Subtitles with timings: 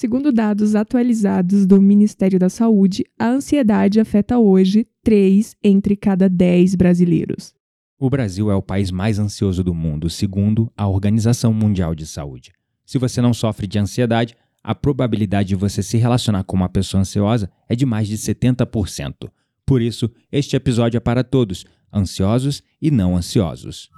[0.00, 6.74] Segundo dados atualizados do Ministério da Saúde, a ansiedade afeta hoje 3 entre cada 10
[6.74, 7.52] brasileiros.
[7.98, 12.50] O Brasil é o país mais ansioso do mundo, segundo a Organização Mundial de Saúde.
[12.86, 14.34] Se você não sofre de ansiedade,
[14.64, 19.28] a probabilidade de você se relacionar com uma pessoa ansiosa é de mais de 70%.
[19.66, 23.90] Por isso, este episódio é para todos, ansiosos e não ansiosos.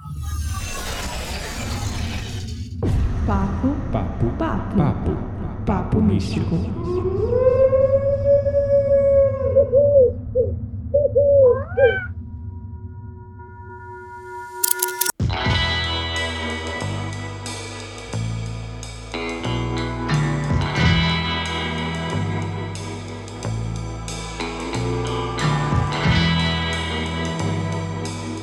[3.25, 5.22] Papo, Papo, papo, papo,
[5.65, 6.57] papo místico.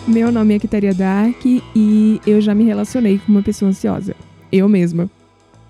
[0.08, 4.16] Meu nome é Kitaria Dark e eu já me relacionei com uma pessoa ansiosa.
[4.50, 5.08] Eu mesma.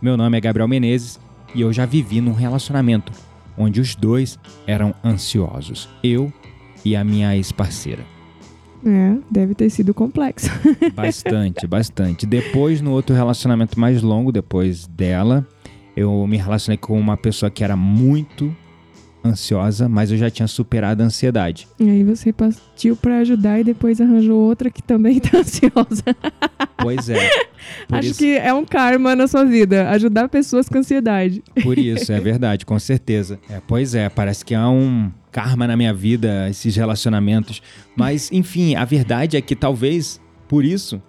[0.01, 1.19] Meu nome é Gabriel Menezes
[1.55, 3.13] e eu já vivi num relacionamento
[3.57, 6.33] onde os dois eram ansiosos, eu
[6.85, 8.05] e a minha ex-parceira.
[8.85, 10.49] É, deve ter sido complexo.
[10.95, 12.25] Bastante, bastante.
[12.25, 15.47] Depois, no outro relacionamento mais longo, depois dela,
[15.95, 18.55] eu me relacionei com uma pessoa que era muito
[19.25, 21.69] ansiosa, mas eu já tinha superado a ansiedade.
[21.79, 26.05] E aí você partiu pra ajudar e depois arranjou outra que também tá ansiosa.
[26.79, 27.31] Pois é.
[27.91, 31.43] Acho isso, que é um karma na sua vida, ajudar pessoas com ansiedade.
[31.63, 33.39] Por isso, é verdade, com certeza.
[33.49, 37.63] É, pois é, parece que há um karma na minha vida, esses relacionamentos.
[37.95, 41.01] Mas, enfim, a verdade é que talvez, por isso,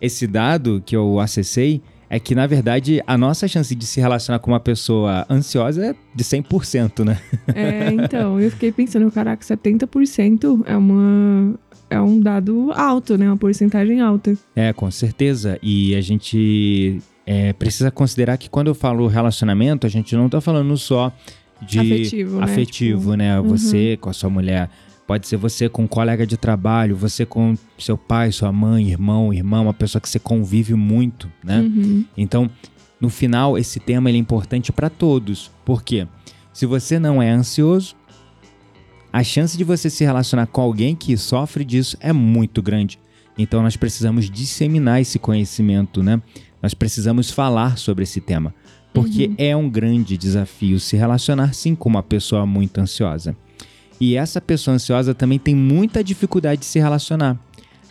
[0.00, 4.38] esse dado que eu acessei é que, na verdade, a nossa chance de se relacionar
[4.38, 7.18] com uma pessoa ansiosa é de 100%, né?
[7.54, 11.54] É, então, eu fiquei pensando, caraca, 70% é uma
[11.90, 13.26] é um dado alto, né?
[13.26, 14.36] Uma porcentagem alta.
[14.54, 15.58] É, com certeza.
[15.62, 20.40] E a gente é, precisa considerar que quando eu falo relacionamento, a gente não tá
[20.40, 21.12] falando só
[21.60, 22.44] de Afetivo, né?
[22.44, 23.40] afetivo, Tipo, né?
[23.40, 23.48] uhum.
[23.48, 24.70] Você com a sua mulher.
[25.08, 29.32] Pode ser você com um colega de trabalho, você com seu pai, sua mãe, irmão,
[29.32, 31.60] irmã, uma pessoa que você convive muito, né?
[31.60, 32.04] Uhum.
[32.14, 32.50] Então,
[33.00, 35.50] no final, esse tema é importante para todos.
[35.64, 36.06] Por quê?
[36.52, 37.96] Se você não é ansioso,
[39.10, 43.00] a chance de você se relacionar com alguém que sofre disso é muito grande.
[43.38, 46.20] Então, nós precisamos disseminar esse conhecimento, né?
[46.62, 48.54] Nós precisamos falar sobre esse tema.
[48.92, 53.34] Porque é um grande desafio se relacionar sim com uma pessoa muito ansiosa.
[54.00, 57.38] E essa pessoa ansiosa também tem muita dificuldade de se relacionar.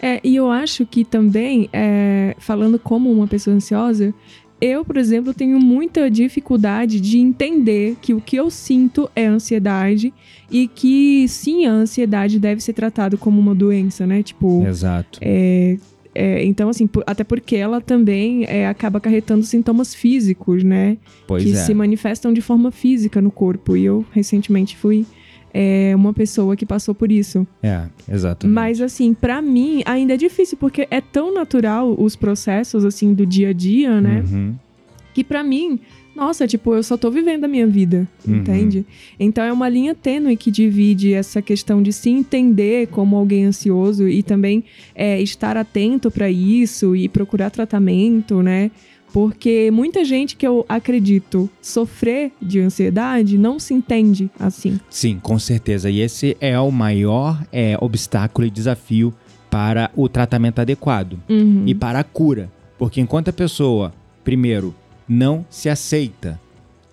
[0.02, 4.14] É, e eu acho que também, é, falando como uma pessoa ansiosa,
[4.60, 10.14] eu, por exemplo, tenho muita dificuldade de entender que o que eu sinto é ansiedade
[10.52, 14.24] e que sim, a ansiedade deve ser tratada como uma doença, né?
[14.24, 15.20] Tipo, Exato.
[15.22, 15.78] é,
[16.16, 20.98] é, então, assim, até porque ela também é, acaba acarretando sintomas físicos, né?
[21.28, 21.56] Pois que é.
[21.56, 23.78] se manifestam de forma física no corpo.
[23.78, 25.06] E eu recentemente fui
[25.54, 27.46] é, uma pessoa que passou por isso.
[27.64, 28.54] É, exatamente.
[28.54, 33.26] Mas assim, pra mim ainda é difícil porque é tão natural os processos assim do
[33.26, 34.24] dia a dia, né?
[34.30, 34.56] Uhum.
[35.14, 35.80] Que pra mim,
[36.16, 38.36] nossa, tipo, eu só tô vivendo a minha vida, Uhum.
[38.38, 38.86] entende?
[39.20, 44.08] Então é uma linha tênue que divide essa questão de se entender como alguém ansioso
[44.08, 48.70] e também é, estar atento pra isso e procurar tratamento, né?
[49.14, 54.80] Porque muita gente que eu acredito sofrer de ansiedade não se entende assim.
[54.90, 55.90] Sim, com certeza.
[55.90, 59.14] E esse é o maior é, obstáculo e desafio
[59.50, 61.64] para o tratamento adequado Uhum.
[61.66, 62.52] e para a cura.
[62.78, 64.76] Porque enquanto a pessoa, primeiro,
[65.08, 66.40] não se aceita,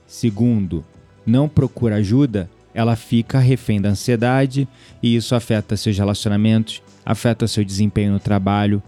[0.07, 0.85] segundo,
[1.27, 4.67] não procura ajuda, ela fica refém da ansiedade
[5.03, 8.83] e isso afeta seus relacionamentos, afeta seu desempenho no trabalho,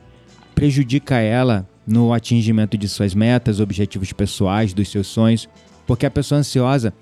[0.55, 5.49] prejudica ela no atingimento de suas metas, objetivos pessoais, dos seus sonhos,
[5.87, 6.93] porque a pessoa ansiosa,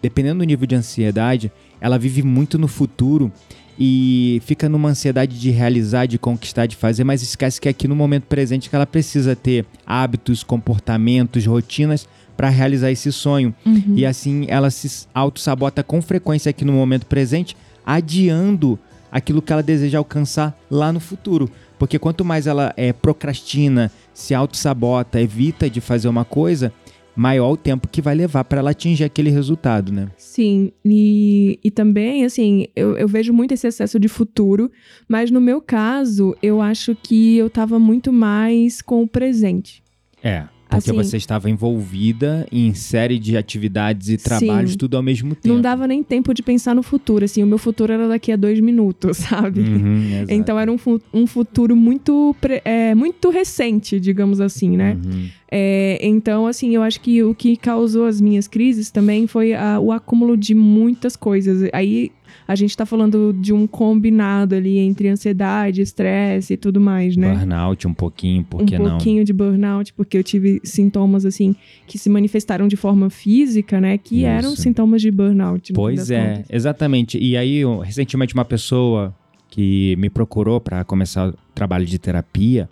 [0.00, 3.30] dependendo do nível de ansiedade, ela vive muito no futuro
[3.78, 7.88] e fica numa ansiedade de realizar, de conquistar, de fazer, mas esquece que é aqui
[7.88, 12.06] no momento presente que ela precisa ter hábitos, comportamentos, rotinas
[12.36, 13.54] para realizar esse sonho.
[13.64, 13.94] Uhum.
[13.96, 18.78] E assim ela se auto-sabota com frequência aqui no momento presente, adiando
[19.10, 21.50] aquilo que ela deseja alcançar lá no futuro.
[21.78, 26.72] Porque quanto mais ela é, procrastina, se auto-sabota, evita de fazer uma coisa,
[27.16, 30.08] maior o tempo que vai levar para ela atingir aquele resultado, né?
[30.16, 34.70] Sim, e, e também, assim, eu, eu vejo muito esse excesso de futuro,
[35.08, 39.82] mas no meu caso, eu acho que eu tava muito mais com o presente.
[40.22, 40.44] É.
[40.70, 44.78] Porque Assim- você estava envolvida em série de atividades e trabalhos, Sim.
[44.78, 45.52] tudo ao mesmo tempo.
[45.54, 48.36] Não dava nem tempo de pensar no futuro, assim, o meu futuro era daqui a
[48.36, 49.16] dois minutos,
[49.50, 49.60] sabe?
[49.60, 50.24] Uhum.
[50.28, 50.78] Então era um,
[51.12, 52.34] um futuro muito,
[52.64, 54.96] é, muito recente, digamos assim, né?
[55.04, 55.28] Uhum.
[55.52, 59.80] É, então, assim, eu acho que o que causou as minhas crises também foi a-
[59.80, 61.68] o acúmulo de muitas coisas.
[61.72, 62.12] Aí
[62.46, 67.34] a gente tá falando de um combinado ali entre ansiedade, estresse e tudo mais, né?
[67.34, 68.90] Burnout um pouquinho, por um que não?
[68.90, 71.54] pouquinho de burnout, porque eu tive sintomas assim
[71.86, 73.98] que se manifestaram de forma física, né?
[73.98, 74.26] Que Isso.
[74.26, 75.72] eram sintomas de burnout.
[75.72, 76.46] Pois é, contas.
[76.50, 77.18] exatamente.
[77.18, 79.14] E aí, recentemente, uma pessoa
[79.48, 82.68] que me procurou para começar o trabalho de terapia,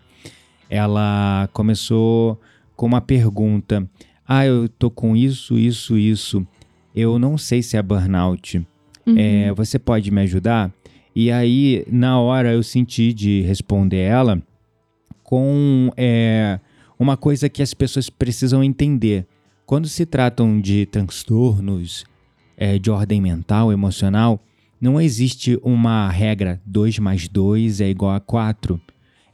[0.70, 2.40] ela começou
[2.76, 3.88] com uma pergunta:
[4.26, 6.46] Ah, eu tô com isso, isso, isso.
[6.94, 8.66] Eu não sei se é burnout.
[9.08, 9.14] Uhum.
[9.16, 10.72] É, você pode me ajudar?
[11.14, 14.40] E aí, na hora, eu senti de responder ela
[15.22, 16.60] com é,
[16.98, 19.26] uma coisa que as pessoas precisam entender.
[19.66, 22.04] Quando se tratam de transtornos
[22.56, 24.40] é, de ordem mental, emocional,
[24.80, 28.80] não existe uma regra 2 mais 2 é igual a 4.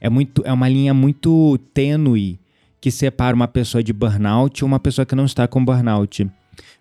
[0.01, 2.39] É, muito, é uma linha muito tênue
[2.81, 6.29] que separa uma pessoa de burnout e uma pessoa que não está com burnout.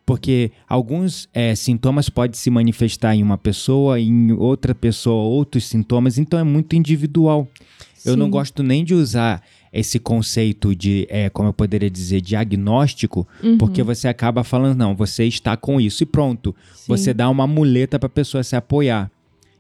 [0.06, 6.18] Porque alguns é, sintomas podem se manifestar em uma pessoa, em outra pessoa, outros sintomas,
[6.18, 7.48] então é muito individual.
[8.04, 8.30] Eu não Sim.
[8.32, 9.42] gosto nem de usar
[9.72, 13.56] esse conceito de, é, como eu poderia dizer, diagnóstico, Uhum.
[13.58, 16.54] porque você acaba falando, não, você está com isso e pronto.
[16.74, 16.84] Sim.
[16.88, 19.10] Você dá uma muleta para a pessoa se apoiar.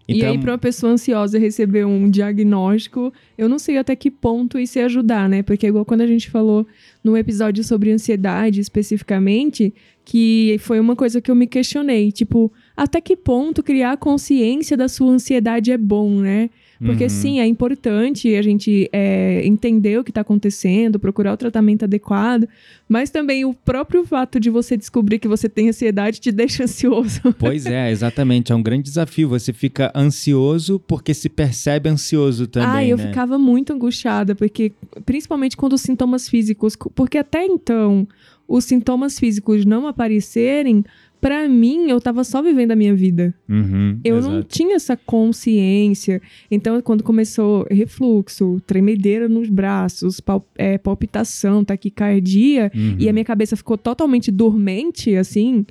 [0.06, 4.10] E Então, aí, pra uma pessoa ansiosa receber um diagnóstico, eu não sei até que
[4.10, 5.42] ponto isso ia ajudar, né?
[5.42, 6.66] Porque, igual quando a gente falou
[7.02, 9.72] no episódio sobre ansiedade especificamente,
[10.04, 12.12] que foi uma coisa que eu me questionei.
[12.12, 16.50] Tipo, até que ponto criar consciência da sua ansiedade é bom, né?
[16.84, 17.08] Porque Uhum.
[17.10, 22.48] sim, é importante a gente é, entender o que está acontecendo, procurar o tratamento adequado,
[22.88, 27.20] mas também o próprio fato de você descobrir que você tem ansiedade te deixa ansioso.
[27.38, 28.52] Pois é, exatamente.
[28.52, 29.28] É um grande desafio.
[29.28, 32.68] Você fica ansioso porque se percebe ansioso também.
[32.68, 33.08] ah, eu né?
[33.08, 34.72] ficava muito angustiada, porque
[35.06, 38.06] principalmente quando os sintomas físicos, porque até então
[38.46, 40.84] os sintomas físicos não aparecerem,
[41.24, 43.34] pra mim eu tava só vivendo a minha vida.
[43.48, 44.46] Uhum, Eu não exato.
[44.48, 46.20] tinha essa consciência.
[46.50, 52.96] Então, quando começou refluxo, tremedeira nos braços, pal- é, palpitação, taquicardia, Uhum.
[52.98, 55.64] e a minha cabeça ficou totalmente dormente, assim.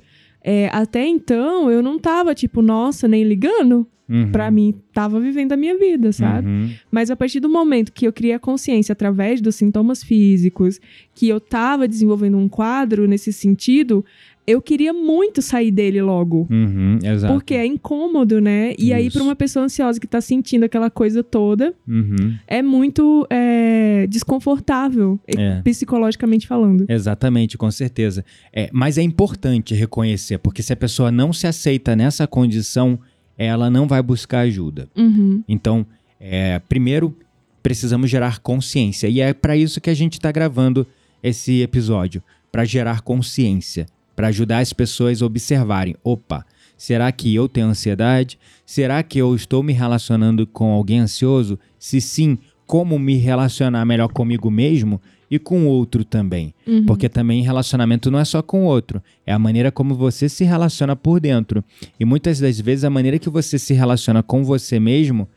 [0.46, 3.86] é, até então, eu não tava, tipo, nossa, nem ligando.
[4.06, 4.30] Uhum.
[4.30, 6.46] Pra mim, tava vivendo a minha vida, sabe?
[6.46, 6.70] Uhum.
[6.90, 10.78] Mas a partir do momento que eu criei a consciência através dos sintomas físicos,
[11.14, 14.04] que eu tava desenvolvendo um quadro nesse sentido,
[14.46, 16.46] eu queria muito sair dele logo.
[16.50, 17.32] Uhum, exato.
[17.32, 18.74] Porque é incômodo, né?
[18.78, 19.16] E aí, Isso.
[19.16, 22.34] pra uma pessoa ansiosa que tá sentindo aquela coisa toda, Uhum.
[22.46, 25.62] é muito é, desconfortável, É.
[25.62, 26.84] psicologicamente falando.
[26.88, 28.24] Exatamente, com certeza.
[28.52, 32.98] É, mas é importante reconhecer, porque se a pessoa não se aceita nessa condição,
[33.38, 34.88] ela não vai buscar ajuda.
[34.96, 35.42] Uhum.
[35.48, 35.86] Então,
[36.20, 37.16] é, primeiro,
[37.62, 39.08] precisamos gerar consciência.
[39.08, 40.86] E é para isso que a gente está gravando
[41.22, 46.44] esse episódio para gerar consciência, para ajudar as pessoas a observarem: opa,
[46.76, 48.38] será que eu tenho ansiedade?
[48.64, 51.58] Será que eu estou me relacionando com alguém ansioso?
[51.78, 55.00] Se sim, como me relacionar melhor comigo mesmo
[55.30, 56.54] e com o outro também?
[56.66, 56.86] Uhum.
[56.86, 60.44] Porque também relacionamento não é só com o outro, é a maneira como você se
[60.44, 61.62] relaciona por dentro.
[61.98, 65.28] E muitas das vezes a maneira que você se relaciona com você mesmo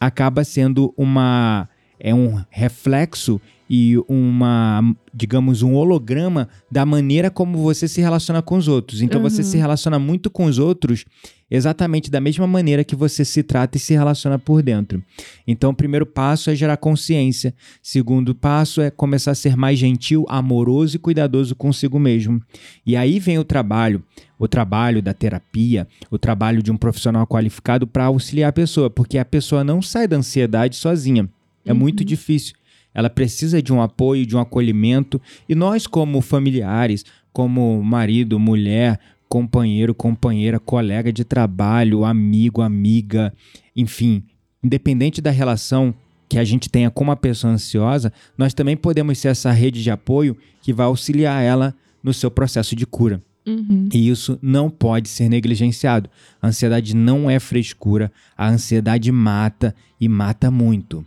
[0.00, 1.68] acaba sendo uma
[2.00, 4.82] é um reflexo e uma,
[5.12, 9.02] digamos, um holograma da maneira como você se relaciona com os outros.
[9.02, 9.48] Então você Uhum.
[9.48, 11.04] se relaciona muito com os outros
[11.50, 15.02] exatamente da mesma maneira que você se trata e se relaciona por dentro.
[15.46, 17.54] Então o primeiro passo é gerar consciência.
[17.82, 22.40] Segundo passo é começar a ser mais gentil, amoroso e cuidadoso consigo mesmo.
[22.86, 24.02] E aí vem o trabalho,
[24.38, 29.16] o trabalho da terapia, o trabalho de um profissional qualificado para auxiliar a pessoa, porque
[29.18, 31.28] a pessoa não sai da ansiedade sozinha.
[31.64, 32.54] É muito difícil.
[32.94, 35.20] Ela precisa de um apoio, de um acolhimento.
[35.48, 43.32] E nós, como familiares, como marido, mulher, companheiro, companheira, colega de trabalho, amigo, amiga,
[43.76, 44.24] enfim,
[44.62, 45.94] independente da relação
[46.28, 49.90] que a gente tenha com uma pessoa ansiosa, nós também podemos ser essa rede de
[49.90, 53.22] apoio que vai auxiliar ela no seu processo de cura.
[53.46, 53.88] Uhum.
[53.94, 56.10] E isso não pode ser negligenciado.
[56.40, 61.04] A ansiedade não é frescura, a ansiedade mata e mata muito.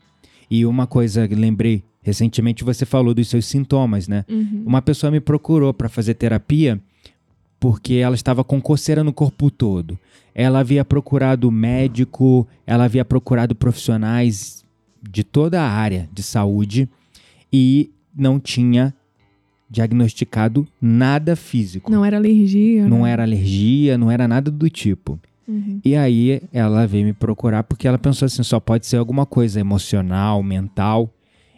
[0.52, 4.26] E uma coisa que lembrei, recentemente você falou dos seus sintomas, né?
[4.30, 4.64] Uhum.
[4.66, 6.78] Uma pessoa me procurou para fazer terapia
[7.58, 9.98] porque ela estava com coceira no corpo todo.
[10.36, 14.66] Ela havia procurado médico, ela havia procurado profissionais
[15.02, 16.90] de toda a área de saúde
[17.54, 18.94] e não tinha
[19.70, 21.90] diagnosticado nada físico.
[21.90, 22.86] Não era alergia.
[22.90, 23.12] Não né?
[23.12, 25.18] era alergia, não era nada do tipo.
[25.48, 25.82] Uhum.
[25.84, 29.60] E aí ela veio me procurar porque ela pensou assim, só pode ser alguma coisa
[29.60, 31.14] emocional, mental.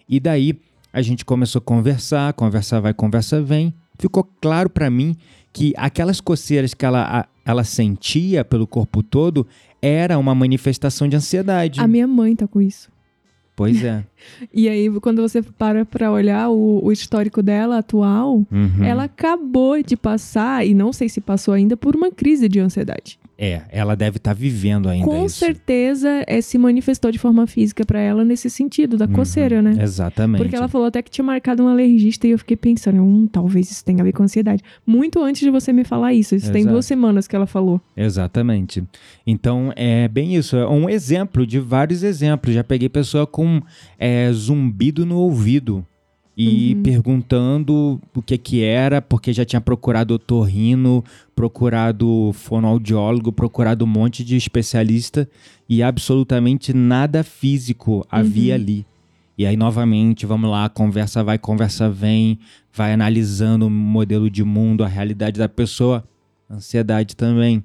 [0.07, 0.59] E daí
[0.91, 3.73] a gente começou a conversar, conversa vai, conversa vem.
[3.99, 5.15] Ficou claro pra mim
[5.51, 9.45] que aquelas coceiras que ela, ela sentia pelo corpo todo
[9.81, 11.79] era uma manifestação de ansiedade.
[11.79, 12.91] A minha mãe tá com isso.
[13.55, 14.03] Pois é.
[14.51, 18.83] E aí, quando você para pra olhar o, o histórico dela atual, Uhum.
[18.83, 23.19] ela acabou de passar, e não sei se passou ainda, por uma crise de ansiedade.
[23.45, 25.35] É, ela deve estar vivendo ainda Com isso.
[25.39, 29.75] certeza, é, se manifestou de forma física pra ela nesse sentido, da Uhum, coceira, né?
[29.81, 30.41] Exatamente.
[30.41, 33.69] Porque ela falou até que tinha marcado um alergista e eu fiquei pensando, hum, talvez
[33.69, 34.63] isso tenha a ver com ansiedade.
[34.85, 36.35] Muito antes de você me falar isso.
[36.35, 36.73] Isso tem Exato.
[36.73, 37.81] duas semanas que ela falou.
[37.97, 38.81] Exatamente.
[39.27, 40.55] Então, é bem isso.
[40.55, 42.53] É um exemplo de vários exemplos.
[42.55, 43.61] Já peguei pessoa com
[43.99, 45.85] é, zumbido no ouvido
[46.35, 46.83] e Uhum.
[46.83, 51.03] perguntando o que que era, porque já tinha procurado otorrino,
[51.35, 55.29] procurado fonoaudiólogo, procurado um monte de especialista
[55.69, 58.85] e absolutamente nada físico havia ali.
[59.37, 62.39] E aí, novamente, vamos lá, conversa vai, conversa vem,
[62.71, 66.03] vai analisando o modelo de mundo, a realidade da pessoa,
[66.49, 67.63] ansiedade também.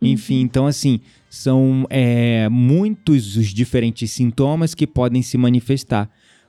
[0.00, 6.08] Enfim, então assim, são é, muitos os diferentes sintomas que podem se manifestar.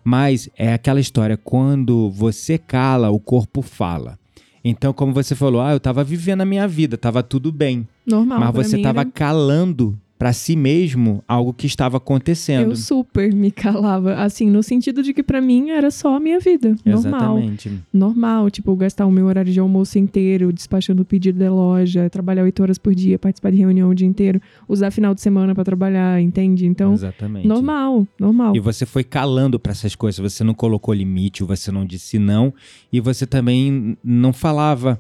[0.10, 4.18] Mas é aquela história, quando você cala, o corpo fala.
[4.63, 7.88] Então, como você falou, ah, eu tava vivendo a minha vida, tava tudo bem.
[8.08, 8.39] Normal.
[8.39, 12.72] mas você mim tava era- calando pra si mesmo algo que estava acontecendo.
[12.72, 14.16] Eu super me calava.
[14.16, 16.76] Assim, no sentido de que pra mim era só a minha vida.
[16.86, 17.38] Normal.
[17.40, 17.72] Exatamente.
[17.94, 18.50] Normal.
[18.52, 22.78] Tipo, gastar o meu horário de almoço inteiro, despachando pedido da loja, trabalhar oito horas
[22.78, 26.66] por dia, participar de reunião o dia inteiro, usar final de semana pra trabalhar, entende?
[26.66, 27.48] Então, Exatamente.
[27.48, 28.54] normal, normal.
[28.58, 32.54] E você foi calando pra essas coisas, você não colocou limite, você não disse não,
[32.92, 35.00] e você também não falava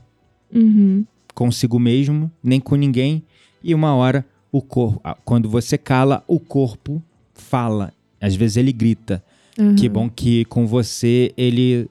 [0.55, 1.03] Uhum.
[1.35, 3.21] consigo mesmo, nem com ninguém,
[3.61, 7.01] e uma hora o corpo, quando você cala, o corpo
[7.33, 7.93] fala.
[8.19, 9.23] Às vezes ele grita.
[9.57, 9.75] Uhum.
[9.75, 11.87] Que bom que com você ele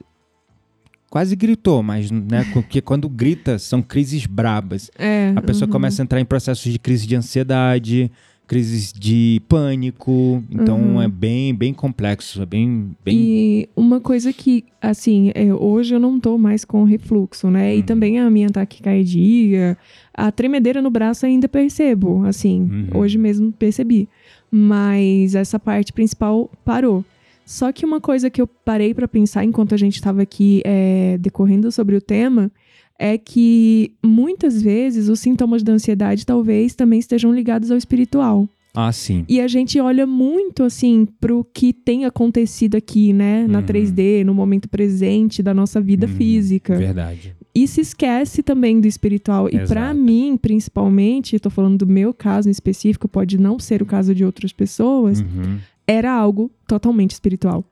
[1.09, 4.91] quase gritou, mas né, porque quando grita são crises brabas.
[4.97, 5.71] É, A pessoa uhum.
[5.71, 8.11] começa a entrar em processos de crise de ansiedade,
[8.49, 11.01] crises de pânico, então Uhum.
[11.03, 15.99] é bem bem complexo, é bem bem E uma coisa que, assim, é, hoje eu
[15.99, 17.75] não tô mais com refluxo, né?
[17.75, 17.85] E Uhum.
[17.85, 19.77] também a minha taquicardia,
[20.11, 22.99] a tremedeira no braço ainda percebo, assim, Uhum.
[22.99, 24.09] hoje mesmo percebi.
[24.51, 27.05] Mas essa parte principal parou.
[27.45, 31.17] Só que uma coisa que eu parei pra pensar enquanto a gente estava aqui é,
[31.19, 32.51] decorrendo sobre o tema
[32.99, 38.47] é que muitas vezes os sintomas da ansiedade talvez também estejam ligados ao espiritual.
[38.75, 39.25] Ah, sim.
[39.27, 43.47] E a gente olha muito, assim, pro que tem acontecido aqui, né?
[43.47, 43.65] Na Uhum.
[43.65, 46.75] 3D, no momento presente da nossa vida Uhum, física.
[46.77, 47.35] Verdade.
[47.55, 49.47] E se esquece também do espiritual.
[49.47, 49.95] E pra Exato.
[49.99, 54.13] mim, principalmente, eu tô falando do meu caso em específico, pode não ser o caso
[54.13, 55.57] de outras pessoas, Uhum.
[55.87, 57.65] era algo totalmente espiritual.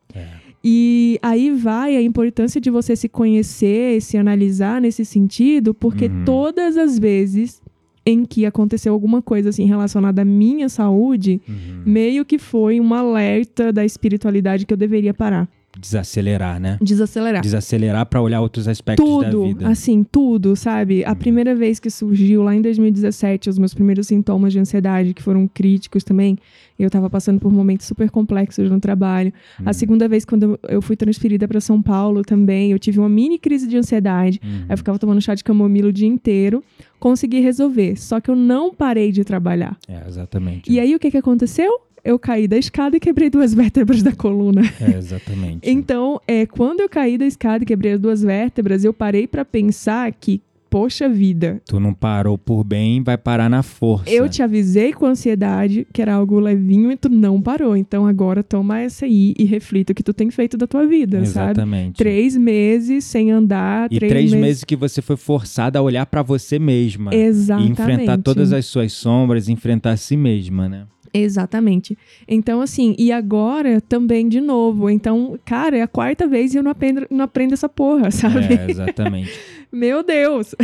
[0.70, 6.24] E aí vai a importância de você se conhecer, se analisar nesse sentido, porque Uhum.
[6.26, 7.62] todas as vezes
[8.06, 11.84] em que aconteceu alguma coisa assim relacionada à minha saúde, Uhum.
[11.86, 15.48] meio que foi um alerta da espiritualidade que eu deveria parar,
[15.79, 16.77] Desacelerar, né?
[16.81, 17.41] desacelerar.
[17.41, 19.67] Desacelerar pra olhar outros aspectos da Tudo, vida.
[19.69, 21.03] assim, tudo, sabe?
[21.05, 21.15] A Uhum.
[21.15, 25.48] primeira vez que surgiu, lá em 2017, os meus primeiros sintomas de ansiedade, que foram
[25.48, 26.38] críticos também,
[26.79, 29.34] eu tava passando por momentos super complexos no trabalho.
[29.60, 29.74] A Uhum.
[29.74, 33.67] segunda vez, quando eu fui transferida para São Paulo também, eu tive uma mini crise
[33.67, 34.39] de ansiedade.
[34.43, 34.50] Uhum.
[34.63, 36.63] Aí eu ficava tomando chá de camomila o dia inteiro.
[37.00, 39.77] Consegui resolver, só que eu não parei de trabalhar.
[39.88, 40.72] É, exatamente.
[40.72, 41.72] E aí, o que, que aconteceu?
[42.04, 44.62] Eu caí da escada e quebrei duas vértebras da coluna.
[44.80, 45.60] É, exatamente.
[45.70, 49.44] Então, é, quando eu caí da escada e quebrei as duas vértebras, eu parei pra
[49.44, 54.10] pensar que, poxa vida, Tu não parou por bem, vai parar na força.
[54.10, 57.75] eu te avisei com ansiedade que era algo levinho e tu não parou.
[57.75, 61.25] Então agora toma essa aí e reflita o que tu tem feito da tua vida,
[61.25, 61.51] sabe?
[61.51, 61.96] Exatamente.
[61.98, 66.22] Três meses sem andar, E três, três meses que você foi forçada a olhar pra
[66.22, 67.13] você mesma.
[67.16, 67.70] Exatamente.
[67.70, 70.86] E enfrentar todas as suas sombras, enfrentar a si mesma, né?
[71.20, 71.98] Exatamente.
[72.28, 74.90] Então, assim, e agora também de novo.
[74.90, 78.54] Então, cara, é a quarta vez e eu não aprendo, não aprendo essa porra, sabe?
[78.54, 79.32] É, exatamente.
[79.72, 80.56] Meu Deus!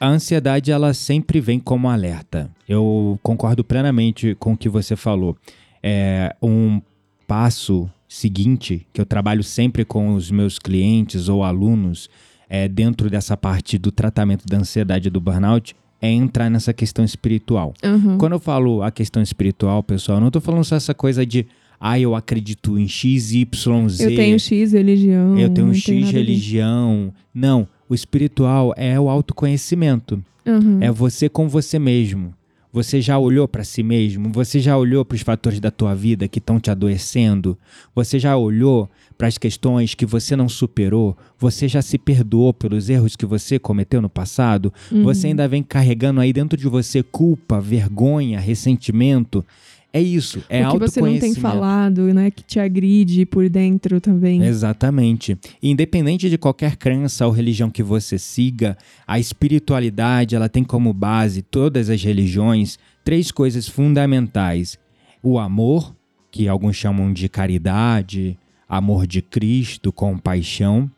[0.00, 2.50] A ansiedade, ela sempre vem como alerta.
[2.68, 5.36] Eu concordo plenamente com o que você falou.
[5.82, 6.80] É um
[7.26, 12.08] passo seguinte que eu trabalho sempre com os meus clientes ou alunos
[12.48, 17.04] é, dentro dessa parte do tratamento da ansiedade e do burnout é entrar nessa questão
[17.04, 17.74] espiritual.
[17.84, 18.18] Uhum.
[18.18, 21.46] Quando eu falo a questão espiritual, pessoal, eu não tô falando só essa coisa de
[21.80, 24.04] Ah, eu acredito em X, Y, Z.
[24.04, 25.38] Eu tenho X religião.
[25.38, 27.12] Eu tenho X religião.
[27.32, 30.22] Não, o espiritual é o autoconhecimento.
[30.44, 30.78] Uhum.
[30.80, 32.34] É você com você mesmo.
[32.72, 34.30] Você já olhou para si mesmo?
[34.32, 37.56] Você já olhou para os fatores da tua vida que estão te adoecendo?
[37.94, 41.16] Você já olhou para as questões que você não superou?
[41.38, 44.72] Você já se perdoou pelos erros que você cometeu no passado?
[44.92, 45.02] Uhum.
[45.02, 49.44] Você ainda vem carregando aí dentro de você culpa, vergonha, ressentimento?
[49.90, 52.30] É isso, é o que você não tem falado, né?
[52.30, 54.42] Que te agride por dentro também.
[54.42, 55.38] Exatamente.
[55.62, 58.76] Independente de qualquer crença ou religião que você siga,
[59.06, 62.78] a espiritualidade ela tem como base todas as religiões
[63.08, 64.78] três coisas fundamentais:
[65.22, 65.96] o amor,
[66.30, 70.90] que alguns chamam de caridade, amor de Cristo, compaixão,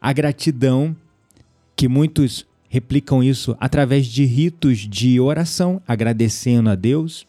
[0.00, 0.96] a gratidão,
[1.76, 7.24] que muitos replicam isso através de ritos de oração, agradecendo a Deus,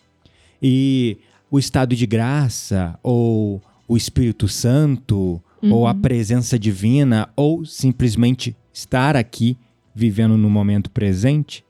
[0.62, 1.18] e
[1.50, 9.16] o estado de graça, ou o Espírito Santo, ou a presença divina, ou simplesmente estar
[9.16, 9.58] aqui
[9.94, 11.64] vivendo no momento presente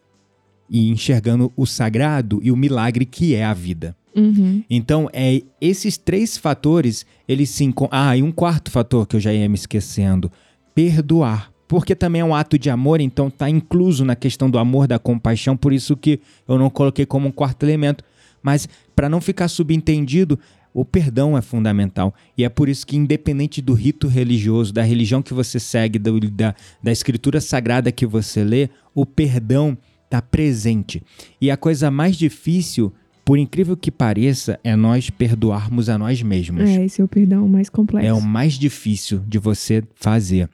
[0.69, 3.95] e enxergando o sagrado e o milagre que é a vida.
[4.15, 4.63] Uhum.
[4.69, 9.19] Então, é esses três fatores, eles se encon- Ah, e um quarto fator que eu
[9.19, 10.31] já ia me esquecendo:
[10.75, 11.51] perdoar.
[11.67, 14.99] Porque também é um ato de amor, então está incluso na questão do amor, da
[14.99, 18.03] compaixão, por isso que eu não coloquei como um quarto elemento.
[18.41, 20.39] Mas, para não ficar subentendido,
[20.73, 22.13] o perdão é fundamental.
[22.37, 26.19] E é por isso que, independente do rito religioso, da religião que você segue, do-
[26.31, 31.01] da, da escritura sagrada que você lê, o perdão está presente.
[31.39, 32.91] E a coisa mais difícil,
[33.25, 36.69] por incrível que pareça, é nós perdoarmos a nós mesmos.
[36.69, 38.07] É, esse é o perdão mais complexo.
[38.07, 40.49] É o mais difícil de você fazer.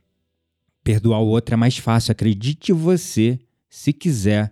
[0.84, 3.38] Perdoar o outro é mais fácil, acredite você,
[3.70, 4.52] se quiser,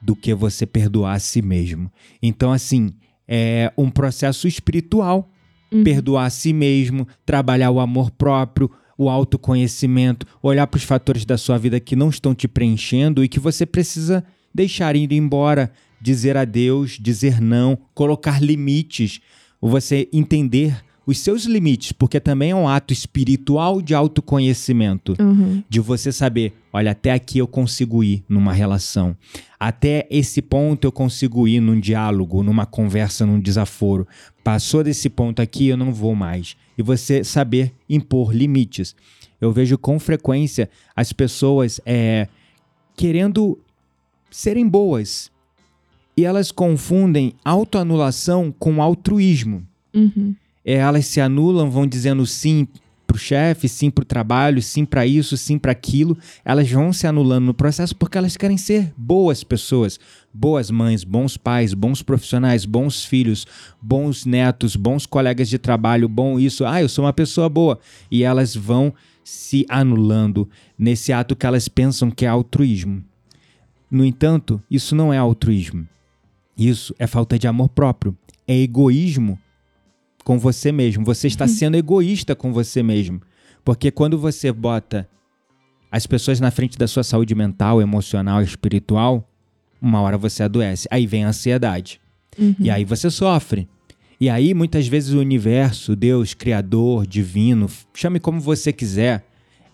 [0.00, 1.90] do que você perdoar a si mesmo.
[2.22, 2.94] Então, assim,
[3.26, 5.30] é um processo espiritual.
[5.72, 5.82] Uhum.
[5.82, 11.36] Perdoar a si mesmo, trabalhar o amor próprio, o autoconhecimento, olhar para os fatores da
[11.36, 14.24] sua vida que não estão te preenchendo e que você precisa
[14.54, 19.20] deixar ir embora, dizer adeus, dizer não, colocar limites,
[19.60, 25.62] você entender os seus limites, porque também é um ato espiritual de autoconhecimento Uhum.
[25.68, 29.16] de você saber, olha, até aqui eu consigo ir numa relação.
[29.58, 34.06] Até esse ponto eu consigo ir num diálogo, numa conversa, num desaforo.
[34.42, 36.56] Passou desse ponto aqui, eu não vou mais.
[36.76, 38.94] E você saber impor limites.
[39.40, 42.26] Eu vejo com frequência as pessoas é,
[42.96, 43.58] querendo
[44.30, 45.30] serem boas.
[46.16, 49.62] E elas confundem autoanulação com altruísmo
[49.94, 50.34] Uhum.
[50.66, 52.66] É, elas se anulam, vão dizendo sim
[53.06, 56.18] pro chefe, sim pro trabalho, sim para isso, sim para aquilo.
[56.44, 60.00] Elas vão se anulando no processo porque elas querem ser boas pessoas,
[60.34, 63.46] boas mães, bons pais, bons profissionais, bons filhos,
[63.80, 66.64] bons netos, bons colegas de trabalho, bom isso.
[66.64, 67.78] Ah, eu sou uma pessoa boa.
[68.10, 73.04] E elas vão se anulando nesse ato que elas pensam que é altruísmo.
[73.88, 75.86] No entanto, isso não é altruísmo.
[76.58, 78.16] Isso é falta de amor próprio.
[78.48, 79.38] É egoísmo
[80.26, 81.04] com você mesmo.
[81.04, 83.22] Você está sendo egoísta com você mesmo.
[83.64, 85.08] Porque quando você bota
[85.88, 89.30] as pessoas na frente da sua saúde mental, emocional, espiritual,
[89.80, 90.88] uma hora você adoece.
[90.90, 92.00] Aí vem a ansiedade.
[92.36, 92.56] Uhum.
[92.58, 93.68] E aí você sofre.
[94.20, 99.24] E aí, muitas vezes, o universo, Deus, Criador, Divino, chame como você quiser,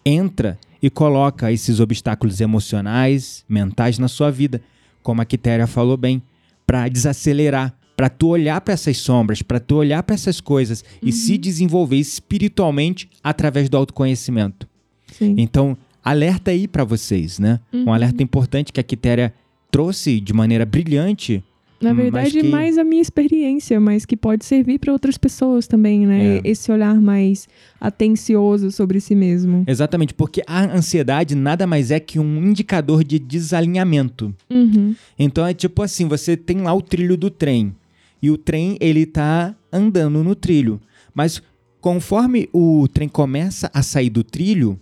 [0.04, 4.60] entra e coloca esses obstáculos emocionais, mentais na sua vida,
[5.02, 6.20] como a Quitéria falou bem,
[6.66, 11.12] para desacelerar, para tu olhar para essas sombras, para tu olhar para essas coisas e
[11.12, 14.66] se desenvolver espiritualmente através do autoconhecimento.
[15.12, 15.36] Sim.
[15.38, 17.60] Então, alerta aí para vocês, né?
[17.72, 17.92] Um Uhum.
[17.92, 19.32] alerta importante que a Quitéria
[19.70, 21.44] trouxe de maneira brilhante
[21.80, 25.66] Na Hum, verdade, que- mais a minha experiência, mas que pode servir para outras pessoas
[25.66, 26.36] também, né?
[26.36, 26.40] É.
[26.44, 27.48] Esse olhar mais
[27.80, 29.64] atencioso sobre si mesmo.
[29.66, 34.32] Exatamente, porque a ansiedade nada mais é que um indicador de desalinhamento.
[34.48, 34.94] Uhum.
[35.18, 37.74] Então é tipo assim, você tem lá o trilho do trem
[38.22, 40.80] e o trem ele tá andando no trilho,
[41.12, 41.42] mas
[41.80, 44.80] conforme o trem começa a sair do trilho,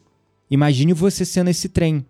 [0.51, 2.05] imagine você sendo esse trem.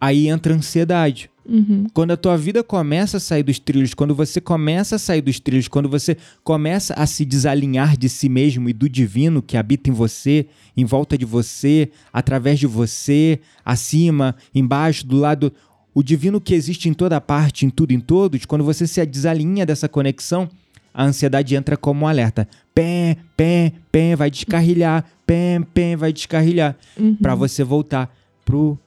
[0.00, 1.30] Aí entra a ansiedade.
[1.48, 1.86] Uhum.
[1.94, 5.40] Quando a tua vida começa a sair dos trilhos, quando você começa a sair dos
[5.40, 9.88] trilhos, quando você começa a se desalinhar de si mesmo e do divino que habita
[9.88, 15.52] em você, em volta de você, através de você, acima, embaixo, do lado,
[15.98, 19.66] o divino que existe em toda parte, em tudo, em todos, quando você se desalinha
[19.66, 20.48] dessa conexão,
[20.94, 22.46] a ansiedade entra como um alerta.
[22.72, 27.16] Pé, pé, pé, vai descarrilhar, pé, pé, vai descarrilhar, Uhum.
[27.16, 28.78] para você voltar pro,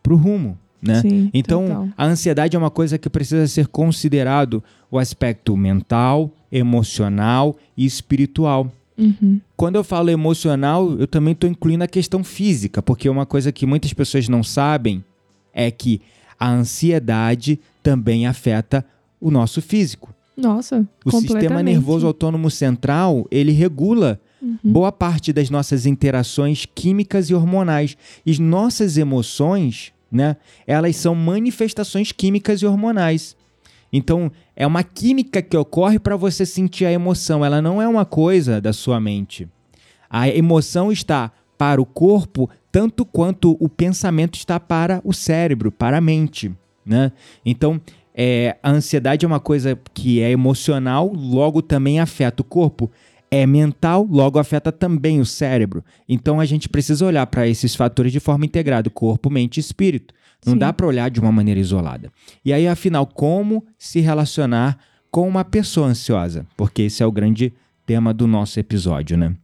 [0.00, 1.00] pro rumo né?
[1.00, 1.88] Sim, então, total.
[1.98, 8.70] a ansiedade é uma coisa que precisa ser considerado o aspecto mental, emocional e espiritual.
[8.96, 9.40] Uhum.
[9.56, 13.66] Quando eu falo emocional, eu também estou incluindo a questão física, porque uma coisa que
[13.66, 15.02] muitas pessoas não sabem
[15.52, 16.00] é que
[16.40, 18.84] a ansiedade também afeta
[19.20, 20.12] o nosso físico.
[20.36, 24.56] Nossa, O sistema nervoso autônomo central, ele regula Uhum.
[24.64, 27.94] boa parte das nossas interações químicas e hormonais.
[28.24, 30.34] E nossas emoções, né,
[30.66, 33.36] elas são manifestações químicas e hormonais.
[33.92, 38.06] Então, é uma química que ocorre para você sentir a emoção, ela não é uma
[38.06, 39.46] coisa da sua mente.
[40.08, 45.98] A emoção está para o corpo tanto quanto o pensamento está para o cérebro, para
[45.98, 46.52] a mente,
[46.84, 47.12] né?
[47.44, 47.80] Então,
[48.14, 52.90] é, a ansiedade é uma coisa que é emocional, logo também afeta o corpo.
[53.30, 55.84] É mental, logo afeta também o cérebro.
[56.08, 60.12] Então a gente precisa olhar para esses fatores de forma integrada, corpo, mente e espírito.
[60.44, 60.58] Não Sim.
[60.58, 62.10] dá para olhar de uma maneira isolada.
[62.44, 64.78] E aí, afinal, como se relacionar
[65.10, 66.44] com uma pessoa ansiosa?
[66.56, 67.52] Porque esse é o grande
[67.86, 69.34] tema do nosso episódio, né?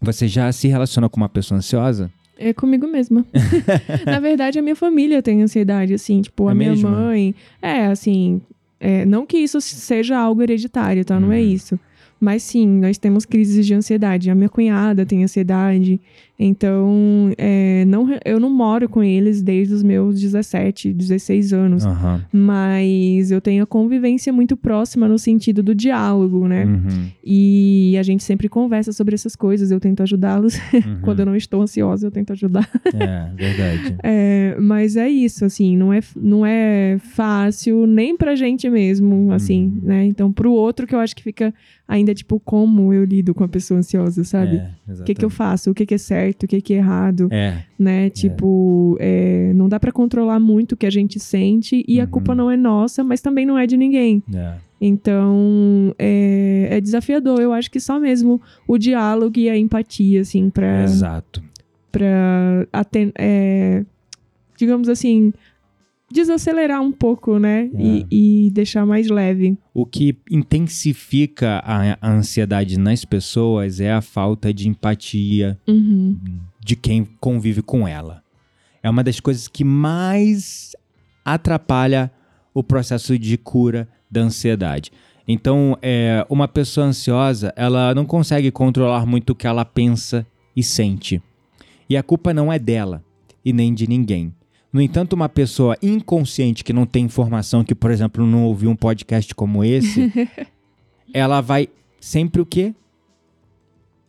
[0.00, 2.10] Você já se relaciona com uma pessoa ansiosa?
[2.48, 3.24] É comigo mesma.
[4.06, 6.90] Na verdade, a minha família tem ansiedade, assim, tipo, a É minha mesmo?
[6.90, 7.34] mãe.
[7.60, 8.40] É, assim.
[8.80, 11.18] é, não que isso seja algo hereditário, tá?
[11.20, 11.46] Não é Uhum.
[11.46, 11.78] isso.
[12.20, 14.30] Mas sim, nós temos crises de ansiedade.
[14.30, 16.00] A minha cunhada tem ansiedade.
[16.38, 21.84] Então, é, não, eu não moro com eles desde os meus 17, 16 anos.
[21.84, 22.20] Aham.
[22.32, 26.64] Mas eu tenho a convivência muito próxima no sentido do diálogo, né?
[26.64, 27.06] Uhum.
[27.24, 29.70] E a gente sempre conversa sobre essas coisas.
[29.70, 30.58] Eu tento ajudá-los.
[30.82, 30.98] Uhum.
[31.02, 32.68] Quando eu não estou ansiosa, eu tento ajudar.
[32.94, 33.96] É, verdade.
[34.02, 39.64] É, mas é isso, assim, não é, não é fácil nem pra gente mesmo, assim,
[39.66, 39.80] Uhum.
[39.82, 40.04] né?
[40.06, 41.54] Então, pro outro que eu acho que fica
[41.86, 44.56] ainda, tipo, como eu lido com a pessoa ansiosa, sabe?
[44.56, 45.70] É, O que, que eu faço?
[45.70, 46.31] O que, que é certo?
[46.44, 47.28] O que, que é errado?
[47.30, 48.10] É, Né?
[48.10, 52.10] Tipo, é, não dá pra controlar muito o que a gente sente e a Uhum.
[52.10, 54.22] culpa não é nossa, mas também não é de ninguém.
[54.34, 54.54] é.
[54.84, 57.40] Então, é, é desafiador.
[57.40, 61.40] Eu acho que só mesmo o diálogo e a empatia, assim, pra, Exato.
[61.92, 63.84] pra aten- é,
[64.56, 65.32] digamos assim,
[66.12, 67.68] desacelerar um pouco, né?
[67.76, 68.06] E,
[68.46, 69.56] e deixar mais leve.
[69.74, 76.16] O que intensifica a, a ansiedade nas pessoas é a falta de empatia Uhum.
[76.64, 78.22] de quem convive com ela.
[78.82, 80.76] É uma das coisas que mais
[81.24, 82.10] atrapalha
[82.54, 84.90] o processo de cura da ansiedade.
[85.26, 90.62] Então, é, uma pessoa ansiosa, ela não consegue controlar muito o que ela pensa e
[90.62, 91.22] sente.
[91.88, 93.02] E a culpa não é dela
[93.44, 94.32] e nem de ninguém.
[94.72, 98.76] No entanto, uma pessoa inconsciente que não tem informação, que, por exemplo, não ouviu um
[98.76, 100.10] podcast como esse,
[101.12, 101.68] ela vai
[102.00, 102.74] sempre o quê?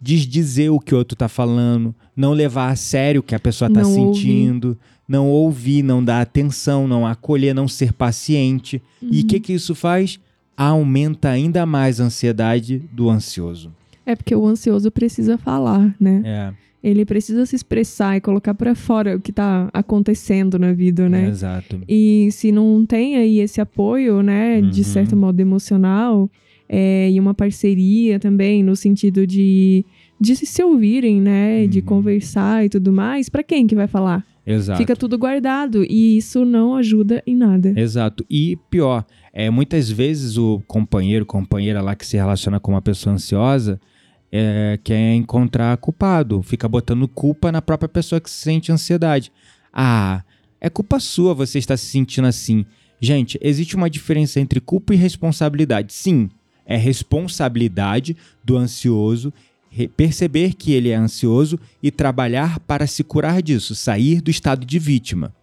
[0.02, 3.69] Desdizer o que o outro tá falando, não levar a sério o que a pessoa
[3.71, 8.82] tá Não sentindo, não ouvir, não dar atenção, não acolher, não ser paciente.
[9.02, 9.21] E Uhum.
[9.23, 10.19] o que que isso faz?
[10.58, 13.71] Aumenta ainda mais a ansiedade do ansioso.
[14.06, 16.21] É porque o ansioso precisa falar, né?
[16.26, 21.07] É, Ele precisa se expressar e colocar pra fora o que tá acontecendo na vida,
[21.07, 21.29] né?
[21.29, 21.79] exato.
[21.87, 24.69] E se não tem aí esse apoio, né, Uhum.
[24.69, 26.29] de certo modo emocional,
[26.67, 29.85] é, e uma parceria também, no sentido de,
[30.19, 31.85] de se ouvirem, né, de Uhum.
[31.85, 34.25] conversar e tudo mais, pra quem que vai falar?
[34.45, 34.77] Exato.
[34.77, 37.73] Fica tudo guardado e isso não ajuda em nada.
[37.77, 38.25] Exato.
[38.29, 43.13] E pior, é, muitas vezes o companheiro, companheira lá que se relaciona com uma pessoa
[43.15, 43.79] ansiosa
[44.35, 49.31] é, quer encontrar culpado, fica botando culpa na própria pessoa que sente ansiedade.
[49.71, 50.23] Ah,
[50.59, 52.65] é culpa sua você estar se sentindo assim.
[52.99, 55.93] Gente, existe uma diferença entre culpa e responsabilidade.
[55.93, 56.29] Sim,
[56.65, 59.31] é responsabilidade do ansioso
[59.97, 64.77] perceber que ele é ansioso e trabalhar para se curar disso, sair do estado de
[64.79, 65.33] vítima.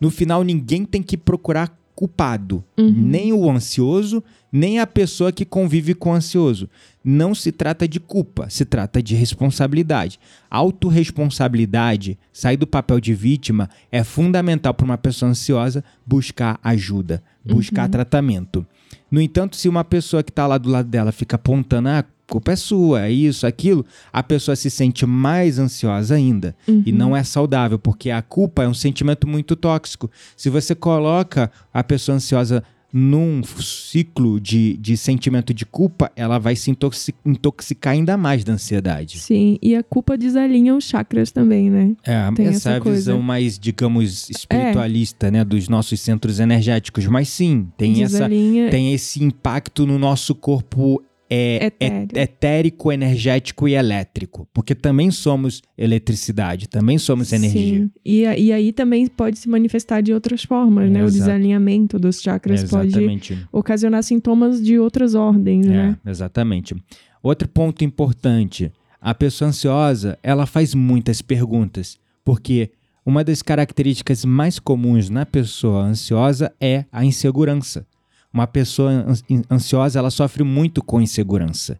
[0.00, 2.90] No final, ninguém tem que procurar culpado, Uhum.
[2.90, 4.22] nem o ansioso,
[4.56, 6.68] nem a pessoa que convive com o ansioso.
[7.04, 10.18] Não se trata de culpa, se trata de responsabilidade.
[10.50, 17.88] Autoresponsabilidade, sair do papel de vítima, é fundamental para uma pessoa ansiosa buscar ajuda, buscar
[17.88, 18.66] tratamento.
[19.10, 22.04] No entanto, se uma pessoa que está lá do lado dela fica apontando, ah, a
[22.26, 26.56] culpa é sua, é isso, aquilo, a pessoa se sente mais ansiosa ainda.
[26.84, 30.10] E não é saudável, porque a culpa é um sentimento muito tóxico.
[30.36, 36.56] Se você coloca a pessoa ansiosa num ciclo de, de sentimento de culpa, ela vai
[36.56, 39.18] se intoxi- intoxicar ainda mais da ansiedade.
[39.18, 41.94] Sim, e a culpa desalinha os chakras também, né?
[42.04, 42.96] É, Tem essa, essa é coisa.
[42.98, 47.06] visão mais, digamos, espiritualista, né, dos nossos centros energéticos.
[47.06, 48.70] Mas sim, tem essa desalinha.
[48.70, 52.08] tem esse impacto no nosso corpo é Etéreo.
[52.14, 54.46] é- etérico, energético e elétrico.
[54.52, 57.80] Porque também somos eletricidade, também somos energia.
[57.80, 57.90] Sim.
[58.04, 61.00] E, e aí também pode se manifestar de outras formas, né?
[61.02, 61.18] O Exato.
[61.24, 63.46] desalinhamento dos chakras pode Exatamente.
[63.52, 65.96] ocasionar sintomas de outras ordens, né?
[66.04, 66.74] É, exatamente.
[67.22, 72.70] Outro ponto importante: a pessoa ansiosa ela faz muitas perguntas, porque
[73.04, 77.86] uma das características mais comuns na pessoa ansiosa é a insegurança.
[78.32, 81.78] Uma pessoa ans- ansiosa ela sofre muito com insegurança.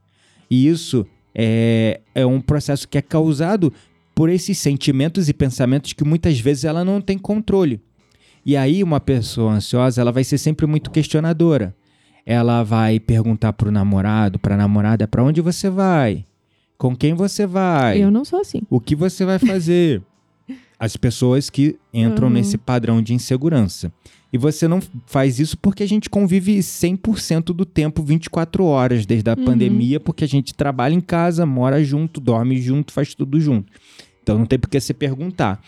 [0.50, 3.72] E isso é, é um processo que é causado
[4.14, 7.80] por esses sentimentos e pensamentos que muitas vezes ela não tem controle.
[8.44, 11.74] E aí uma pessoa ansiosa ela vai ser sempre muito questionadora
[12.28, 16.26] ela vai perguntar pro namorado, pra namorada, pra onde você vai?
[16.76, 18.02] Com quem você vai?
[18.02, 18.62] Eu não sou assim.
[18.68, 20.02] O que você vai fazer?
[20.76, 22.34] As pessoas que entram Uhum.
[22.34, 23.92] nesse padrão de insegurança.
[24.36, 29.30] E você não faz isso porque a gente convive 100% do tempo, 24 horas, desde
[29.30, 29.46] a Uhum.
[29.46, 33.72] pandemia, porque a gente trabalha em casa, mora junto, dorme junto, faz tudo junto.
[34.22, 35.58] Então não tem por que você perguntar.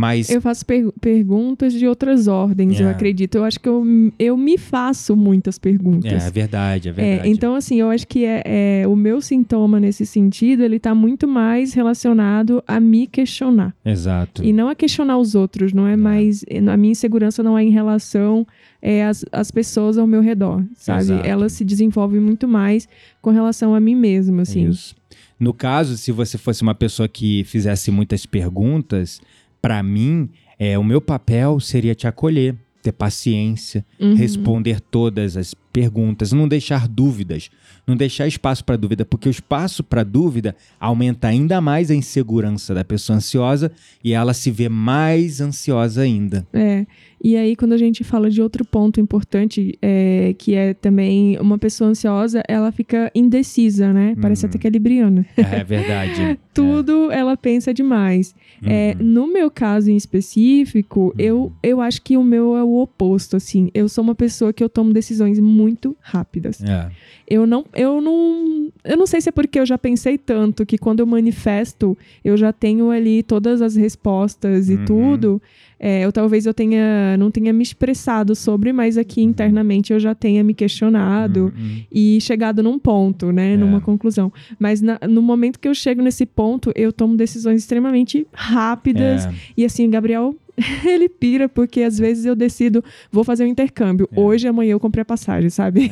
[0.00, 2.90] Mas Eu faço per- perguntas de outras ordens, eu É.
[2.92, 3.34] acredito.
[3.34, 3.84] Eu acho que eu,
[4.16, 6.12] eu me faço muitas perguntas.
[6.24, 7.28] é, é verdade, é É, verdade.
[7.30, 8.42] então, assim, eu acho que é,
[8.82, 13.74] é, o meu sintoma nesse sentido, ele tá muito mais relacionado a me questionar.
[13.84, 14.44] Exato.
[14.44, 16.44] E não a questionar os outros, não é, mais...
[16.70, 18.46] A minha insegurança não é em relação
[18.80, 21.00] é, às, às pessoas ao meu redor, sabe?
[21.00, 21.26] Exato.
[21.26, 22.88] Ela se desenvolve muito mais
[23.20, 24.68] com relação a mim mesma, assim.
[24.68, 24.94] Isso.
[25.40, 29.20] No caso, se você fosse uma pessoa que fizesse muitas perguntas,
[29.60, 34.14] pra mim, é, o meu papel seria te acolher, ter paciência, Uhum.
[34.14, 37.50] responder todas as perguntas, não deixar dúvidas,
[37.86, 42.74] não deixar espaço para dúvida, porque o espaço para dúvida aumenta ainda mais a insegurança
[42.74, 43.70] da pessoa ansiosa
[44.02, 46.46] e ela se vê mais ansiosa ainda.
[46.52, 46.86] É,
[47.22, 51.58] e aí quando a gente fala de outro ponto importante, é, que é também uma
[51.58, 54.16] pessoa ansiosa, ela fica indecisa, né?
[54.20, 54.50] Parece Uhum.
[54.50, 55.26] até que é libriana.
[55.36, 56.38] É verdade.
[56.54, 58.34] Tudo ela pensa demais.
[58.64, 59.06] É, Uhum.
[59.06, 63.70] no meu caso em específico, eu, eu acho que o meu é o oposto, assim.
[63.74, 65.57] Eu sou uma pessoa que eu tomo decisões muito
[66.00, 66.62] rápidas.
[66.62, 66.90] É.
[67.26, 70.78] Eu não, eu não, eu não sei se é porque eu já pensei tanto que
[70.78, 74.84] quando eu manifesto, eu já tenho ali todas as respostas e Uhum.
[74.84, 75.42] tudo.
[75.80, 79.28] É, eu talvez eu tenha, não tenha me expressado sobre, mas aqui Uhum.
[79.28, 81.82] internamente eu já tenha me questionado Uhum.
[81.92, 83.56] e chegado num ponto, né, É.
[83.56, 84.32] numa conclusão.
[84.58, 89.32] Mas na- no momento que eu chego nesse ponto, eu tomo decisões extremamente rápidas É.
[89.56, 90.34] e assim, Gabriel,
[90.84, 94.08] ele pira porque às vezes eu decido, vou fazer um intercâmbio.
[94.12, 94.20] É.
[94.20, 95.90] Hoje, amanhã eu comprei a passagem, sabe?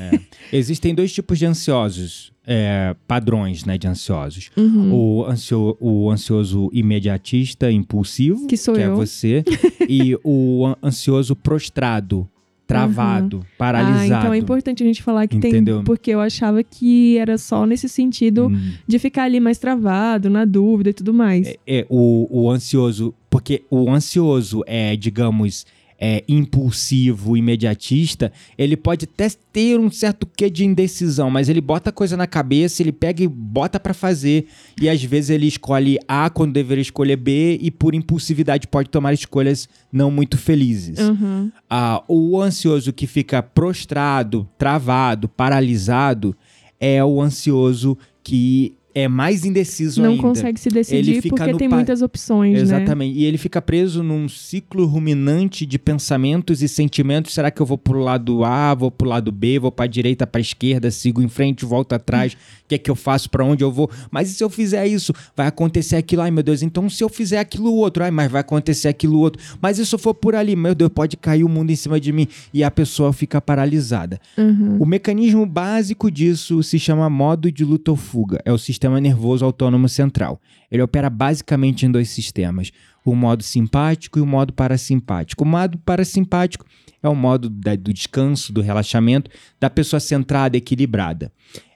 [0.52, 4.50] Existem dois tipos de ansiosos, é, padrões né, de ansiosos.
[4.56, 4.92] Uhum.
[4.94, 8.96] O, ansio, o ansioso imediatista, impulsivo, Que sou é eu.
[8.96, 9.44] você,
[9.88, 12.28] e o an- ansioso prostrado,
[12.66, 14.14] travado, paralisado.
[14.14, 15.76] Ah, então é importante a gente falar que Entendeu?
[15.76, 15.84] tem.
[15.84, 20.44] Porque eu achava que era só nesse sentido Hum, de ficar ali mais travado, na
[20.44, 21.54] dúvida e tudo mais.
[21.66, 25.66] é, o, o ansioso, porque o ansioso é, digamos,
[26.00, 31.90] é, impulsivo, imediatista, ele pode até ter um certo quê de indecisão, mas ele bota
[31.90, 34.46] a coisa na cabeça, ele pega e bota pra fazer,
[34.80, 39.12] e às vezes ele escolhe A quando deveria escolher B, e por impulsividade pode tomar
[39.12, 40.98] escolhas não muito felizes.
[40.98, 41.52] Uhum.
[41.68, 46.34] Ah, o ansioso que fica prostrado, travado, paralisado,
[46.80, 50.22] é o ansioso que é mais indeciso Não ainda.
[50.22, 52.60] consegue se decidir porque tem pa- muitas opções, né?
[52.60, 53.18] Exatamente.
[53.18, 57.34] E ele fica preso num ciclo ruminante de pensamentos e sentimentos.
[57.34, 60.40] Será que eu vou pro lado A, vou pro lado B, vou pra direita, pra
[60.40, 62.36] esquerda, sigo em frente, volto atrás?
[62.66, 63.30] O que é que eu faço?
[63.30, 63.88] Pra onde eu vou?
[64.10, 65.12] Mas e se eu fizer isso?
[65.36, 66.22] Vai acontecer aquilo.
[66.22, 66.62] Ai, meu Deus.
[66.62, 69.40] Então se eu fizer aquilo outro, ai, mas vai acontecer aquilo outro.
[69.62, 70.56] Mas e se eu for por ali?
[70.56, 72.26] Meu Deus, pode cair o mundo em cima de mim.
[72.52, 74.18] E a pessoa fica paralisada.
[74.36, 74.78] Uhum.
[74.80, 78.40] O mecanismo básico disso se chama modo de luta ou fuga.
[78.44, 80.40] É o sistema nervoso autônomo central.
[80.70, 82.72] Ele opera basicamente em dois sistemas:
[83.04, 85.44] o modo simpático e o modo parasimpático.
[85.44, 86.64] O modo parasimpático
[87.02, 91.30] é o modo da- do descanso, do relaxamento, da pessoa centrada, equilibrada.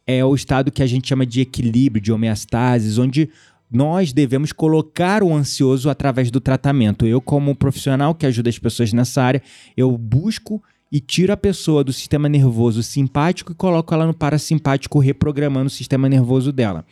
[0.06, 3.28] É o estado que a gente chama de equilíbrio, de homeostasis, onde
[3.70, 7.06] nós devemos colocar o ansioso através do tratamento.
[7.06, 9.40] Eu, como profissional que ajuda as pessoas nessa área,
[9.76, 14.98] eu busco e tiro a pessoa do sistema nervoso simpático e coloco ela no parasimpático,
[14.98, 16.84] reprogramando o sistema nervoso dela.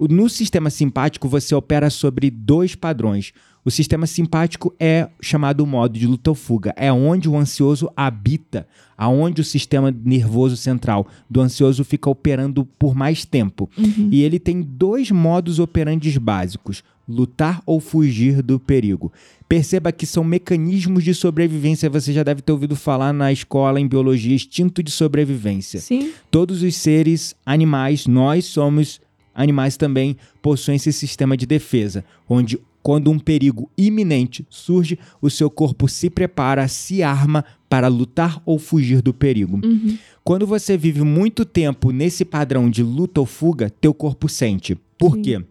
[0.00, 3.32] No sistema simpático, você opera sobre dois padrões:
[3.64, 6.72] O sistema simpático é chamado modo de luta ou fuga.
[6.76, 12.94] É onde o ansioso habita, aonde o sistema nervoso central do ansioso fica operando por
[12.94, 13.68] mais tempo.
[13.76, 14.08] Uhum.
[14.12, 19.12] E ele tem dois modos operantes básicos: lutar ou fugir do perigo.
[19.48, 21.88] Perceba que são mecanismos de sobrevivência.
[21.88, 25.80] Você já deve ter ouvido falar na escola em biologia instinto de sobrevivência.
[25.80, 26.12] Sim.
[26.30, 29.00] Todos os seres animais, nós somos
[29.34, 35.50] animais também, possuem esse sistema de defesa, onde quando um perigo iminente surge, o seu
[35.50, 39.60] corpo se prepara, se arma para lutar ou fugir do perigo.
[39.62, 39.98] Uhum.
[40.24, 44.76] Quando você vive muito tempo nesse padrão de luta ou fuga, teu corpo sente.
[44.98, 45.22] Por Sim.
[45.22, 45.44] quê?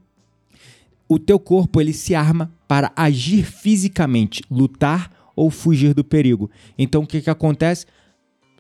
[1.10, 6.50] O teu corpo ele se arma para agir fisicamente, lutar ou fugir do perigo.
[6.78, 7.86] Então o que, que acontece?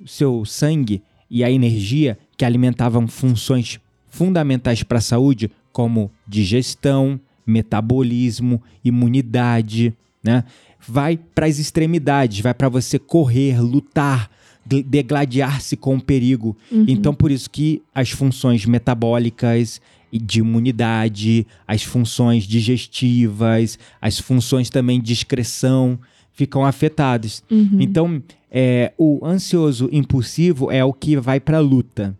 [0.01, 7.19] O seu sangue e a energia que alimentavam funções fundamentais para a saúde, como digestão,
[7.45, 10.43] metabolismo, imunidade, né?
[10.88, 14.29] Vai para as extremidades, vai para você correr, lutar,
[14.65, 16.55] de- degladiar-se com o perigo.
[16.71, 16.86] Uhum.
[16.88, 25.01] Então, por isso que as funções metabólicas de imunidade, as funções digestivas, as funções também
[25.01, 25.99] de excreção
[26.33, 27.43] ficam afetadas.
[27.49, 27.77] Uhum.
[27.79, 32.17] Então, é, o ansioso impulsivo é o que vai para a luta.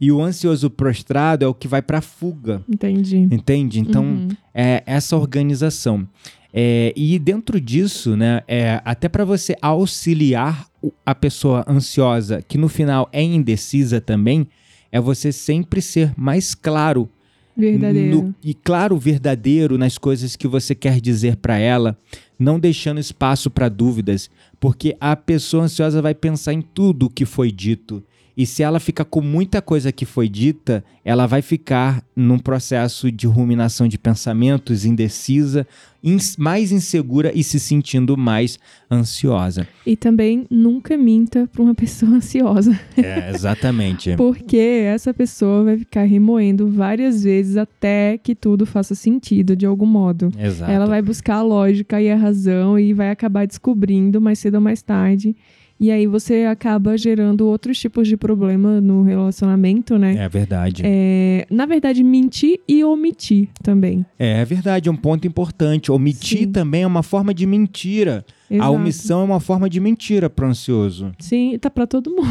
[0.00, 2.62] E o ansioso prostrado é o que vai para a fuga.
[2.68, 3.16] Entendi.
[3.16, 3.80] Entende?
[3.80, 4.28] Então, Uhum.
[4.54, 6.06] é essa organização.
[6.52, 10.66] É, e dentro disso, né, é, até para você auxiliar
[11.04, 14.46] a pessoa ansiosa, que no final é indecisa também,
[14.90, 17.08] é você sempre ser mais claro
[17.56, 18.22] Verdadeiro.
[18.22, 21.98] no- e claro, verdadeiro nas coisas que você quer dizer para ela,
[22.38, 27.24] não deixando espaço para dúvidas, porque a pessoa ansiosa vai pensar em tudo o que
[27.24, 28.02] foi dito.
[28.38, 33.10] E se ela fica com muita coisa que foi dita, ela vai ficar num processo
[33.10, 35.66] de ruminação de pensamentos, indecisa,
[36.04, 38.56] ins- mais insegura e se sentindo mais
[38.88, 39.66] ansiosa.
[39.84, 42.78] E também nunca minta para uma pessoa ansiosa.
[42.96, 44.14] É, exatamente.
[44.16, 49.84] Porque essa pessoa vai ficar remoendo várias vezes até que tudo faça sentido de algum
[49.86, 50.30] modo.
[50.38, 50.70] Exato.
[50.70, 54.60] Ela vai buscar a lógica e a razão e vai acabar descobrindo mais cedo ou
[54.60, 55.34] mais tarde.
[55.80, 60.16] E aí você acaba gerando outros tipos de problema no relacionamento, né?
[60.16, 60.82] É verdade.
[60.84, 64.04] É, na verdade, mentir e omitir também.
[64.18, 65.92] É verdade, é um ponto importante.
[65.92, 66.52] Omitir Sim.
[66.52, 68.24] também é uma forma de mentira.
[68.50, 68.72] A Exato.
[68.72, 71.12] omissão é uma forma de mentira pro ansioso.
[71.18, 72.26] Sim, tá pra todo mundo.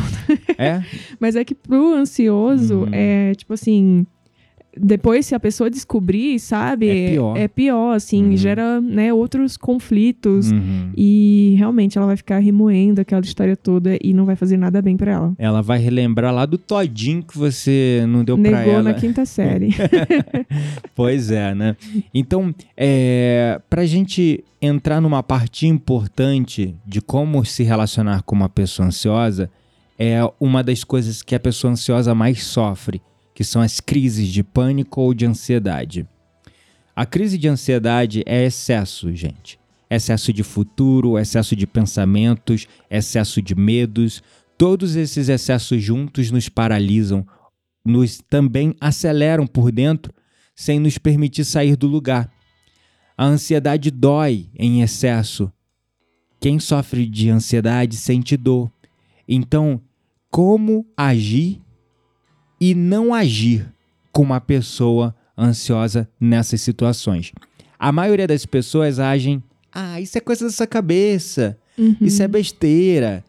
[0.58, 0.84] É?
[1.20, 2.90] Mas é que pro ansioso, Uhum.
[2.92, 4.06] é tipo assim.
[4.82, 6.88] Depois, se a pessoa descobrir, sabe?
[6.90, 7.38] É pior.
[7.38, 8.38] É pior, assim, Uhum.
[8.38, 10.52] gera né, outros conflitos.
[10.52, 10.92] Uhum.
[10.96, 14.96] E realmente ela vai ficar remoendo aquela história toda e não vai fazer nada bem
[14.98, 15.34] pra ela.
[15.38, 18.84] Ela vai relembrar lá do todinho que você não deu pra Negou ela.
[18.84, 19.70] na quinta série.
[20.96, 21.76] Pois é, né?
[22.14, 28.88] Então, é, pra gente entrar numa parte importante de como se relacionar com uma pessoa
[28.88, 29.50] ansiosa,
[30.00, 33.02] é uma das coisas que a pessoa ansiosa mais sofre,
[33.38, 36.08] que são as crises de pânico ou de ansiedade.
[36.96, 39.60] A crise de ansiedade é excesso, gente.
[39.88, 44.24] Excesso de futuro, excesso de pensamentos, excesso de medos.
[44.58, 47.28] Todos esses excessos juntos nos paralisam,
[47.86, 50.12] nos também aceleram por dentro
[50.56, 52.32] sem nos permitir sair do lugar.
[53.16, 55.54] A ansiedade dói em excesso.
[56.40, 58.72] Quem sofre de ansiedade sente dor.
[59.28, 59.80] Então,
[60.32, 61.62] como agir
[62.60, 63.66] e não agir
[64.12, 67.32] com uma pessoa ansiosa nessas situações?
[67.80, 69.42] A maioria das pessoas agem,
[69.72, 71.96] ah, isso é coisa da sua cabeça, Uhum.
[72.02, 73.24] isso é besteira.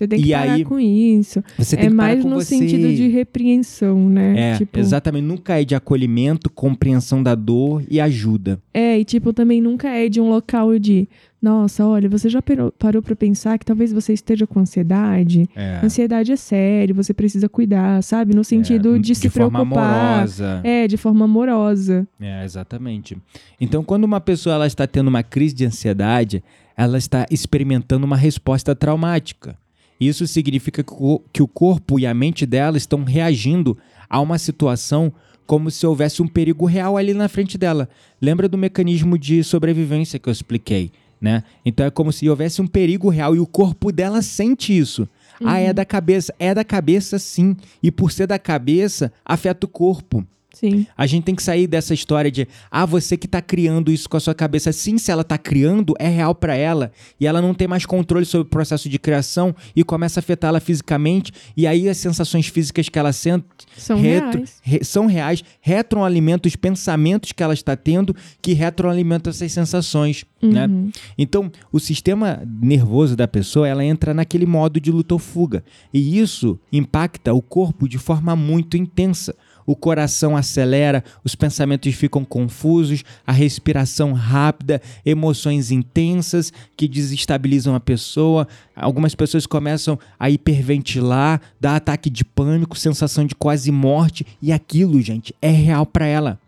[0.00, 1.44] Você tem que E parar aí, com isso.
[1.58, 2.56] Você tem É que parar mais com no você.
[2.56, 4.52] sentido de repreensão, né?
[4.52, 5.24] É, tipo, exatamente.
[5.24, 8.58] Nunca é de acolhimento, compreensão da dor e ajuda.
[8.72, 11.06] É, e tipo, também nunca é de um local de,
[11.42, 15.46] nossa, olha, você já parou, parou pra pensar que talvez você esteja com ansiedade?
[15.54, 15.80] É.
[15.84, 18.34] Ansiedade é sério, você precisa cuidar, sabe?
[18.34, 20.14] No sentido É, de se forma preocupar.
[20.14, 20.60] amorosa.
[20.64, 22.08] É, de forma amorosa.
[22.18, 23.18] É, exatamente.
[23.60, 26.42] Então, quando uma pessoa ela está tendo uma crise de ansiedade,
[26.76, 29.54] ela está experimentando uma resposta traumática.
[30.00, 33.76] Isso significa que o- corpo e a mente dela estão reagindo
[34.08, 35.12] a uma situação
[35.46, 37.88] como se houvesse um perigo real ali na frente dela.
[38.20, 41.42] Lembra do mecanismo de sobrevivência que eu expliquei, né?
[41.66, 45.08] Então é como se houvesse um perigo real e o corpo dela sente isso.
[45.44, 46.34] Ah, é da cabeça.
[46.38, 47.56] É da cabeça, sim.
[47.82, 50.24] E por ser da cabeça, afeta o corpo.
[50.52, 50.86] Sim.
[50.96, 54.16] A gente tem que sair dessa história de, ah, você que tá criando isso com
[54.16, 54.72] a sua cabeça.
[54.72, 56.90] Sim, se ela tá criando, é real para ela.
[57.20, 60.60] E ela não tem mais controle sobre o processo de criação e começa a afetá-la
[60.60, 61.32] fisicamente.
[61.56, 63.44] E aí as sensações físicas que ela sente
[63.76, 64.58] São retro- reais.
[64.62, 70.66] re- são reais, retroalimentam os pensamentos que ela está tendo, que retroalimentam essas sensações, né?
[70.66, 70.90] Uhum.
[71.16, 75.62] Então, o sistema nervoso da pessoa, ela entra naquele modo de luta ou fuga.
[75.92, 79.34] E isso impacta o corpo de forma muito intensa.
[79.70, 87.78] O coração acelera, os pensamentos ficam confusos, a respiração rápida, emoções intensas que desestabilizam a
[87.78, 88.48] pessoa.
[88.74, 95.00] Algumas pessoas começam a hiperventilar, dá ataque de pânico, sensação de quase morte, e aquilo,
[95.00, 96.40] gente, é real para ela.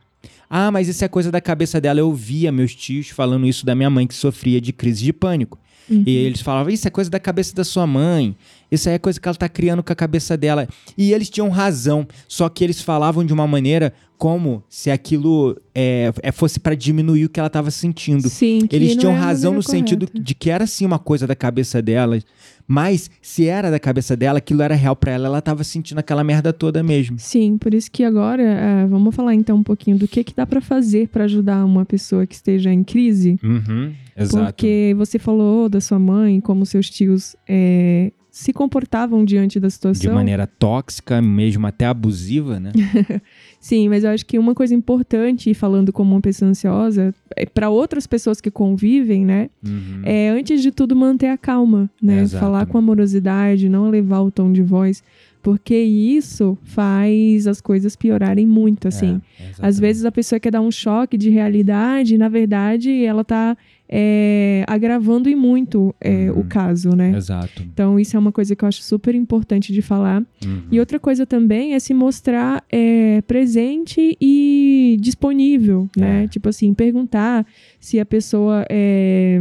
[0.51, 2.01] Ah, mas isso é coisa da cabeça dela.
[2.01, 5.61] Eu via meus tios falando isso da minha mãe que sofria de crise de pânico.
[5.89, 6.05] Uhum.
[6.07, 8.37] E eles falavam, isso é coisa da cabeça da sua mãe.
[8.71, 10.69] Isso aí é coisa que ela tá criando com a cabeça dela.
[10.97, 16.13] E eles tinham razão, só que eles falavam de uma maneira como se aquilo é,
[16.23, 18.29] é- fosse para diminuir o que ela estava sentindo.
[18.29, 20.25] Sim, que Eles tinham é razão no maneira sentido correta.
[20.25, 22.17] de que era sim uma coisa da cabeça dela,
[22.65, 26.23] mas se era da cabeça dela, aquilo era real para ela, ela tava sentindo aquela
[26.23, 27.19] merda toda mesmo.
[27.19, 30.47] Sim, por isso que agora ah, vamos falar então um pouquinho do que, que dá
[30.47, 33.41] pra fazer pra ajudar uma pessoa que esteja em crise.
[33.43, 34.45] Uhum, exato.
[34.55, 39.75] Porque você falou da sua mãe, como seus tios é, se comportavam diante da De
[39.75, 40.15] situação.
[40.15, 42.73] maneira tóxica, mesmo até abusiva, né?
[43.61, 47.69] Sim, mas eu acho que uma coisa importante, falando como uma pessoa ansiosa, é para
[47.69, 49.51] outras pessoas que convivem, né?
[49.63, 50.01] Uhum.
[50.03, 52.23] É, antes de tudo, manter a calma, né?
[52.23, 52.43] Exato.
[52.43, 55.05] Falar com amorosidade, não elevar o tom de voz,
[55.43, 59.21] porque isso faz as coisas piorarem muito, assim.
[59.39, 63.25] É, Às vezes a pessoa quer dar um choque de realidade e, na verdade, ela
[63.25, 63.57] tá
[63.95, 66.41] é, agravando e muito é, Uhum.
[66.41, 67.15] o caso, né?
[67.15, 67.63] Exato.
[67.63, 70.23] Então, isso é uma coisa que eu acho super importante de falar.
[70.43, 70.63] Uhum.
[70.73, 76.25] E outra coisa também é se mostrar é, presente e disponível, né?
[76.25, 76.29] É.
[76.29, 77.47] Tipo assim, perguntar
[77.79, 79.39] se a pessoa é,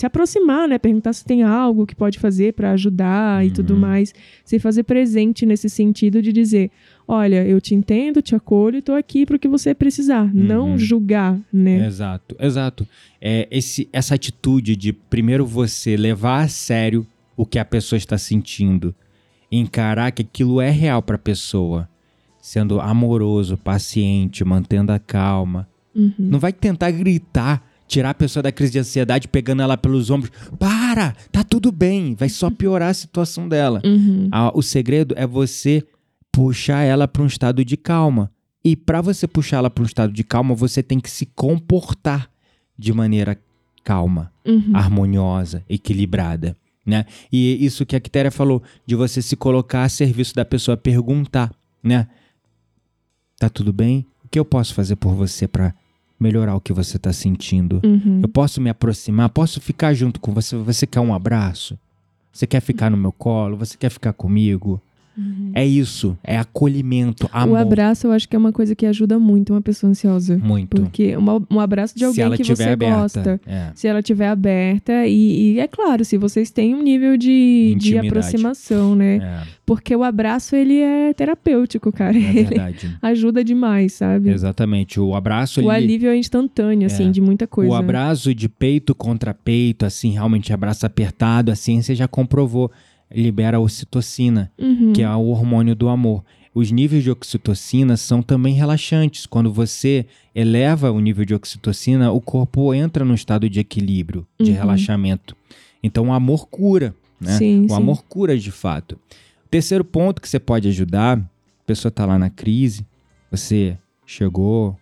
[0.00, 0.78] se aproximar, né?
[0.78, 3.80] Perguntar se tem algo que pode fazer para ajudar e tudo Uhum.
[3.80, 4.14] mais.
[4.46, 6.70] Se fazer presente nesse sentido de dizer,
[7.06, 10.32] olha, eu te entendo, te acolho e tô aqui para o que você precisar.
[10.34, 10.78] Não Uhum.
[10.78, 11.86] julgar, né?
[11.86, 12.88] Exato, exato.
[13.20, 18.16] É esse, essa atitude de primeiro você levar a sério o que a pessoa está
[18.16, 18.94] sentindo,
[19.52, 21.86] encarar que aquilo é real para a pessoa,
[22.40, 25.68] sendo amoroso, paciente, mantendo a calma.
[25.94, 26.14] Uhum.
[26.18, 30.30] Não vai tentar gritar, tirar a pessoa da crise de ansiedade, pegando ela pelos ombros.
[30.58, 32.14] Para, tá tudo bem.
[32.14, 33.82] Vai só piorar a situação dela.
[33.84, 34.28] Uhum.
[34.30, 35.82] Ah, o segredo é você
[36.30, 38.30] puxar ela para um estado de calma.
[38.64, 42.30] E para você puxar ela para um estado de calma, você tem que se comportar
[42.78, 43.36] de maneira
[43.82, 44.70] calma, Uhum.
[44.74, 47.06] harmoniosa, equilibrada, né?
[47.32, 51.50] E isso que a Quitéria falou, de você se colocar a serviço da pessoa, perguntar,
[51.82, 52.06] né?
[53.38, 54.06] Tá tudo bem?
[54.24, 55.74] O que eu posso fazer por você para
[56.20, 57.80] melhorar o que você tá sentindo?
[57.82, 58.20] Uhum.
[58.22, 59.30] Eu posso me aproximar?
[59.30, 60.54] Posso ficar junto com você?
[60.56, 61.78] Você quer um abraço?
[62.32, 63.56] Você quer ficar no meu colo?
[63.56, 64.80] Você quer ficar comigo?
[65.54, 67.54] É isso, é acolhimento, amor.
[67.54, 70.38] O abraço eu acho que é uma coisa que ajuda muito uma pessoa ansiosa.
[70.38, 70.80] Muito.
[70.80, 72.96] Porque uma- um abraço de alguém que tiver você aberta.
[73.00, 73.40] gosta.
[73.46, 73.70] É.
[73.74, 75.06] Se ela estiver aberta.
[75.06, 79.16] E, e é claro, se vocês têm um nível de, de aproximação, né?
[79.16, 82.16] É, Porque o abraço, ele é terapêutico, cara.
[82.16, 82.96] é Ele verdade.
[83.02, 84.30] ajuda demais, sabe?
[84.30, 84.98] Exatamente.
[85.00, 87.10] O abraço, O ele, alívio é instantâneo, assim, É.
[87.10, 87.70] de muita coisa.
[87.70, 92.70] o abraço de peito contra peito, assim, realmente abraço apertado, a ciência já comprovou,
[93.12, 94.92] libera a ocitocina, Uhum.
[94.92, 96.24] que é o hormônio do amor.
[96.54, 99.24] Os níveis de oxitocina são também relaxantes.
[99.24, 100.04] Quando você
[100.34, 104.56] eleva o nível de oxitocina, o corpo entra num estado de equilíbrio, de Uhum.
[104.56, 105.36] relaxamento.
[105.82, 107.38] Então o amor cura, né?
[107.38, 107.74] Sim, o sim.
[107.74, 108.98] amor cura de fato.
[109.50, 111.22] Terceiro ponto que você pode ajudar, a
[111.66, 112.84] pessoa tá lá na crise,
[113.30, 114.76] você chegou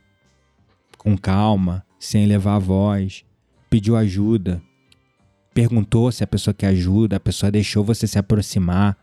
[0.96, 3.24] com calma, sem elevar a voz,
[3.70, 4.60] pediu ajuda,
[5.58, 8.96] perguntou se a pessoa quer ajuda, a pessoa deixou você se aproximar.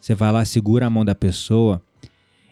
[0.00, 1.82] Você vai lá, segura a mão da pessoa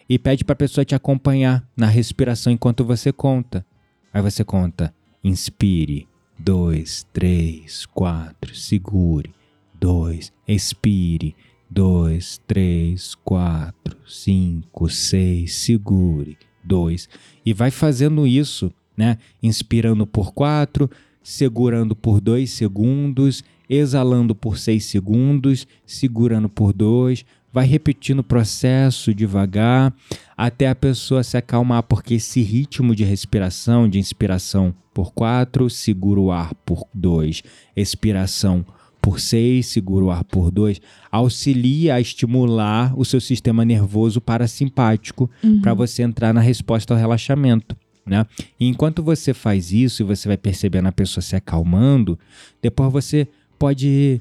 [0.07, 3.65] e pede para a pessoa te acompanhar na respiração enquanto você conta.
[4.13, 4.95] Aí você conta:
[5.25, 6.07] inspire,
[6.39, 9.35] dois, três, quatro, segure,
[9.73, 11.35] dois, expire,
[11.71, 17.09] dois, três, quatro, cinco, seis, segure, dois.
[17.43, 19.17] E vai fazendo isso, né?
[19.43, 20.91] Inspirando por quatro,
[21.29, 27.25] segurando por dois segundos, exalando por seis segundos, segurando por dois.
[27.53, 29.93] Vai repetindo o processo devagar
[30.37, 36.21] até a pessoa se acalmar, porque esse ritmo de respiração, de inspiração por quatro, segura
[36.21, 37.43] o ar por dois,
[37.75, 38.65] expiração
[39.03, 40.81] por 6, segura o ar por 2,
[41.13, 45.61] auxilia a estimular o seu sistema nervoso parasimpático Uhum.
[45.61, 47.77] para você entrar na resposta ao relaxamento.
[48.07, 48.25] Né?
[48.61, 52.17] E enquanto você faz isso e você vai percebendo a pessoa se acalmando,
[52.63, 53.27] depois você
[53.59, 54.21] pode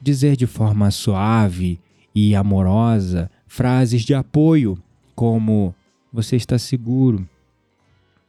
[0.00, 1.80] dizer de forma suave
[2.14, 4.76] e amorosa frases de apoio,
[5.14, 5.72] como
[6.12, 7.28] você está seguro,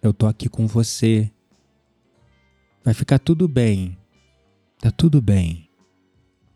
[0.04, 1.32] eu tô aqui com você,
[2.84, 3.98] vai ficar tudo bem,
[4.80, 5.68] tá tudo bem,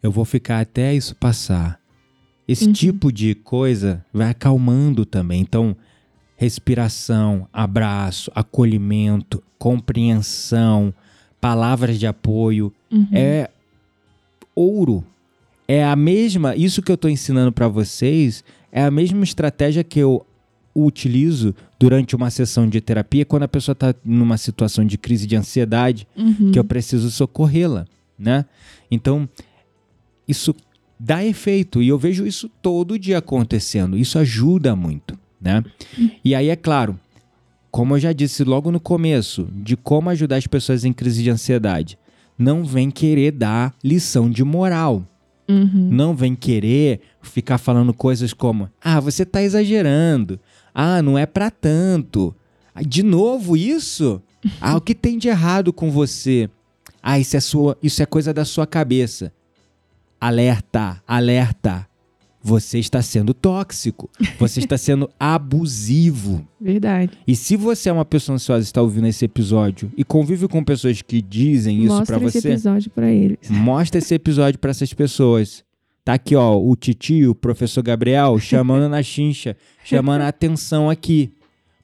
[0.04, 1.80] eu vou ficar até isso passar.
[2.48, 2.74] Esse Uhum.
[2.74, 5.42] tipo de coisa vai acalmando também.
[5.42, 5.76] Então,
[6.40, 10.94] respiração, abraço, acolhimento, compreensão,
[11.42, 13.08] palavras de apoio Uhum.
[13.12, 13.50] é
[14.56, 15.04] ouro.
[15.68, 20.00] É a mesma, isso que eu estou ensinando para vocês é a mesma estratégia que
[20.00, 20.26] eu
[20.74, 25.36] utilizo durante uma sessão de terapia quando a pessoa está numa situação de crise de
[25.36, 26.52] ansiedade Uhum.
[26.54, 27.86] que eu preciso socorrê-la,
[28.18, 28.46] né?
[28.90, 29.28] Então,
[30.26, 30.56] isso
[30.98, 33.98] dá efeito e eu vejo isso todo dia acontecendo.
[33.98, 35.64] Isso ajuda muito, né?
[36.24, 37.00] E aí é claro,
[37.72, 41.30] como eu já disse logo no começo, de como ajudar as pessoas em crise de
[41.30, 41.98] ansiedade,
[42.38, 45.04] não vem querer dar lição de moral.
[45.48, 45.90] Uhum.
[45.92, 50.40] Não vem querer ficar falando coisas como: "Ah, você tá exagerando.
[50.74, 52.36] Ah, não é pra tanto.
[52.86, 54.22] De novo isso?
[54.62, 56.50] Ah, o que tem de errado com você?
[57.04, 59.34] Ah, isso é sua, isso é coisa da sua cabeça.
[60.22, 61.86] Alerta, alerta.
[62.42, 64.10] Você está sendo tóxico.
[64.40, 66.48] Você está sendo abusivo.
[66.60, 67.12] Verdade.
[67.28, 70.64] E se você é uma pessoa ansiosa e está ouvindo esse episódio e convive com
[70.64, 73.50] pessoas que dizem isso Mostra pra esse você, episódio pra eles.
[73.50, 75.64] Mostra esse episódio pra essas pessoas.
[76.06, 81.34] Tá aqui, ó, o titio, o professor Gabriel, chamando na chincha, chamando a atenção aqui.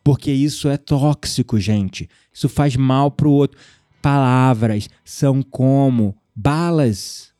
[0.03, 2.07] Porque isso é tóxico, gente.
[2.33, 3.59] Isso faz mal pro outro.
[4.01, 7.33] Palavras são como balas.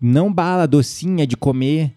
[0.00, 1.92] Não bala docinha de comer.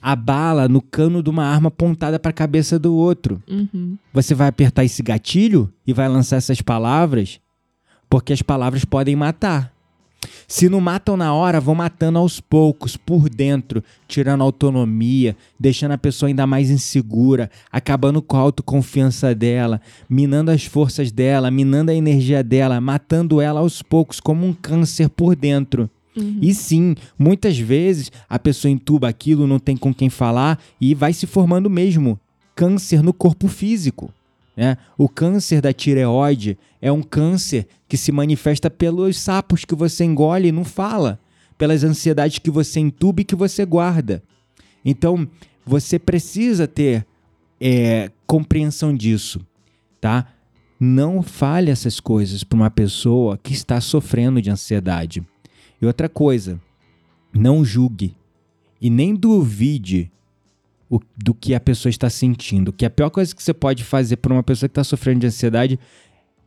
[0.00, 3.42] A bala no cano de uma arma apontada pra cabeça do outro.
[3.48, 3.96] Uhum.
[4.12, 7.40] Você vai apertar esse gatilho e vai lançar essas palavras,
[8.08, 9.72] porque as palavras podem matar.
[10.46, 15.92] Se não matam na hora, vão matando aos poucos, por dentro, tirando a autonomia, deixando
[15.92, 21.90] a pessoa ainda mais insegura, acabando com a autoconfiança dela, minando as forças dela, minando
[21.90, 25.90] a energia dela, matando ela aos poucos, como um câncer por dentro.
[26.16, 26.38] Uhum.
[26.42, 31.12] E sim, muitas vezes a pessoa entuba aquilo, não tem com quem falar e vai
[31.12, 32.18] se formando mesmo
[32.54, 34.12] câncer no corpo físico.
[34.56, 34.76] Né?
[34.98, 40.48] O câncer da tireoide é um câncer que se manifesta pelos sapos que você engole
[40.48, 41.18] e não fala,
[41.56, 44.22] pelas ansiedades que você entuba e que você guarda.
[44.84, 45.26] Então,
[45.64, 47.06] você precisa ter
[47.60, 49.40] é, compreensão disso,
[50.00, 50.26] tá?
[50.78, 55.24] Não fale essas coisas para uma pessoa que está sofrendo de ansiedade.
[55.82, 56.60] E outra coisa,
[57.34, 58.14] não julgue
[58.80, 60.10] e nem duvide
[60.88, 62.72] o- do que a pessoa está sentindo.
[62.72, 65.26] Que a pior coisa que você pode fazer para uma pessoa que está sofrendo de
[65.26, 65.78] ansiedade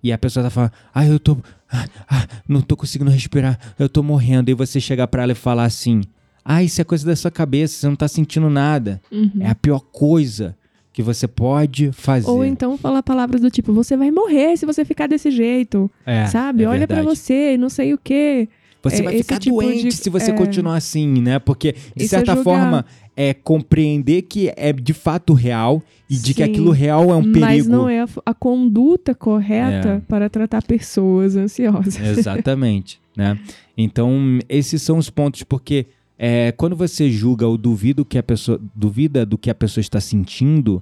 [0.02, 1.38] e a pessoa tá falando, ah, eu tô,
[1.70, 4.50] ah, ah, não tô conseguindo respirar, eu tô morrendo.
[4.50, 6.02] E você chegar para ela e falar assim,
[6.44, 9.02] ah, isso é coisa da sua cabeça, você não tá sentindo nada.
[9.12, 9.32] Uhum.
[9.42, 10.56] É a pior coisa
[10.94, 12.30] que você pode fazer.
[12.30, 16.26] Ou então falar palavras do tipo, você vai morrer se você ficar desse jeito, É,
[16.28, 16.64] sabe?
[16.64, 17.18] é Olha pra verdade.
[17.18, 18.48] você não sei o quê.
[18.86, 20.34] Você É, vai ficar tipo doente de- se você é.
[20.34, 21.40] continuar assim, né?
[21.40, 22.44] Porque, de é certa julgar.
[22.44, 22.86] forma,
[23.18, 27.24] é compreender que é de fato real e de que Sim, aquilo real é um
[27.24, 27.40] perigo.
[27.42, 30.00] Mas não é a, a conduta correta É.
[30.08, 31.98] para tratar pessoas ansiosas.
[32.00, 33.38] Exatamente, né?
[33.78, 38.60] Então, esses são os pontos, porque é, quando você julga ou duvida, que a pessoa,
[38.76, 40.82] duvida do que a pessoa está sentindo,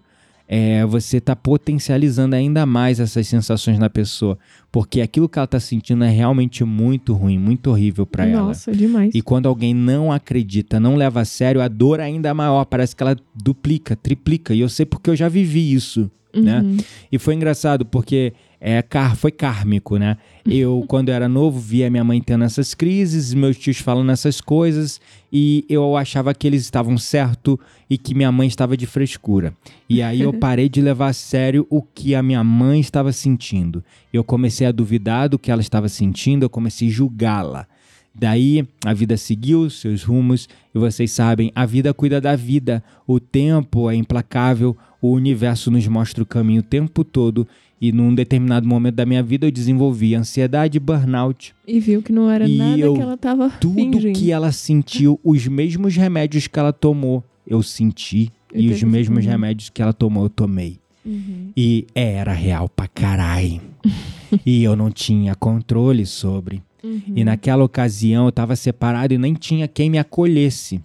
[0.55, 4.37] é, você está potencializando ainda mais essas sensações na pessoa.
[4.71, 8.49] Porque aquilo que ela está sentindo é realmente muito ruim, muito horrível para ela.
[8.49, 9.15] Nossa, demais.
[9.15, 12.65] E quando alguém não acredita, não leva a sério, a dor ainda é maior.
[12.65, 14.53] Parece que ela duplica, triplica.
[14.53, 16.61] E eu sei porque eu já vivi isso, né?
[16.61, 16.77] Uhum.
[17.11, 18.33] E foi engraçado porque
[18.65, 20.15] é, car foi kármico, né?
[20.45, 25.01] Eu, quando era novo, via minha mãe tendo essas crises, meus tios falando essas coisas,
[25.31, 27.59] e eu achava que eles estavam certo
[27.89, 29.53] e que minha mãe estava de frescura.
[29.89, 33.83] E aí eu parei de levar a sério o que a minha mãe estava sentindo.
[34.13, 37.67] Eu comecei a duvidar do que ela estava sentindo, eu comecei a julgá-la.
[38.15, 42.81] Daí a vida seguiu seus rumos e vocês sabem, a vida cuida da vida.
[43.05, 47.45] O tempo é implacável, o universo nos mostra o caminho o tempo todo
[47.85, 51.53] e num determinado momento da minha vida eu desenvolvi ansiedade burnout.
[51.67, 54.17] E viu que não era nada eu- que ela tava Tudo fingindo.
[54.17, 59.25] que ela sentiu, os mesmos remédios que ela tomou, eu senti Eu e os mesmos
[59.25, 60.79] remédios que ela tomou, eu tomei.
[61.05, 61.49] Uhum.
[61.57, 63.59] E era real pra caralho.
[64.45, 66.63] e eu não tinha controle sobre.
[66.81, 67.01] Uhum.
[67.17, 70.79] E naquela ocasião eu estava separado e nem tinha quem me acolhesse.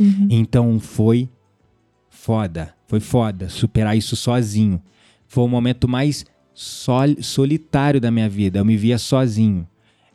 [0.00, 0.26] Uhum.
[0.28, 1.28] Então foi
[2.10, 4.82] foda, foi foda superar isso sozinho.
[5.34, 6.24] Foi o momento mais
[6.54, 8.60] sol solitário da minha vida.
[8.60, 9.66] Eu me via sozinho.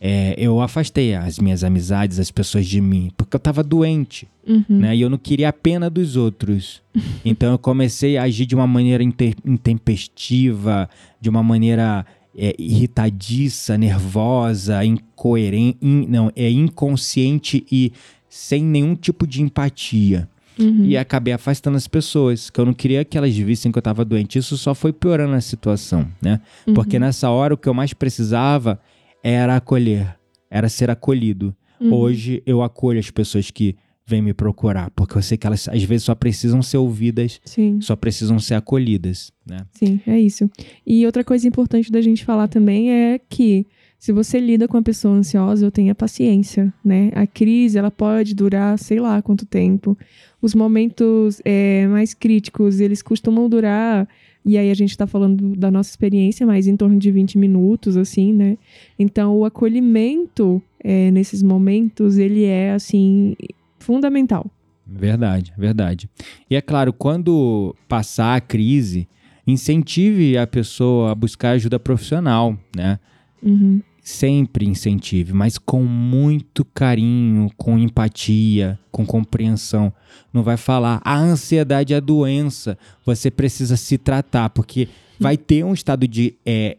[0.01, 4.63] É, eu afastei as minhas amizades, as pessoas de mim, porque eu estava doente, Uhum.
[4.69, 4.95] né?
[4.95, 6.81] E eu não queria a pena dos outros.
[7.25, 10.89] Então eu comecei a agir de uma maneira inte- intempestiva,
[11.19, 12.05] de uma maneira
[12.37, 17.91] é, irritadiça, nervosa, incoerente, in- não, é inconsciente e
[18.29, 20.29] sem nenhum tipo de empatia.
[20.59, 20.85] Uhum.
[20.85, 24.03] E acabei afastando as pessoas, que eu não queria que elas vissem que eu estava
[24.03, 24.37] doente.
[24.37, 26.41] Isso só foi piorando a situação, né?
[26.67, 26.73] Uhum.
[26.73, 28.79] Porque nessa hora o que eu mais precisava
[29.23, 30.17] era acolher,
[30.49, 31.55] era ser acolhido.
[31.79, 31.93] Uhum.
[31.93, 35.83] Hoje eu acolho as pessoas que vêm me procurar, porque eu sei que elas às
[35.83, 37.79] vezes só precisam ser ouvidas, Sim.
[37.79, 39.59] só precisam ser acolhidas, né?
[39.71, 40.49] Sim, é isso.
[40.85, 43.67] E outra coisa importante da gente falar também é que
[43.99, 47.11] se você lida com uma pessoa ansiosa, tenha paciência, né?
[47.13, 49.97] A crise, ela pode durar sei lá quanto tempo.
[50.41, 54.07] Os momentos é, mais críticos, eles costumam durar,
[54.45, 57.97] e aí a gente tá falando da nossa experiência, mas em torno de 20 minutos,
[57.97, 58.57] assim, né?
[58.97, 63.35] Então, o acolhimento é, nesses momentos, ele é, assim,
[63.77, 64.49] fundamental.
[64.87, 66.09] Verdade, verdade.
[66.49, 69.07] E é claro, quando passar a crise,
[69.45, 72.97] incentive a pessoa a buscar ajuda profissional, né?
[73.43, 73.81] Uhum.
[74.03, 79.93] Sempre incentive, mas com muito carinho, com empatia, com compreensão.
[80.33, 84.87] Não vai falar, a ansiedade é a doença, você precisa se tratar, porque
[85.19, 86.77] vai ter um estado de é,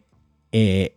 [0.53, 0.93] é,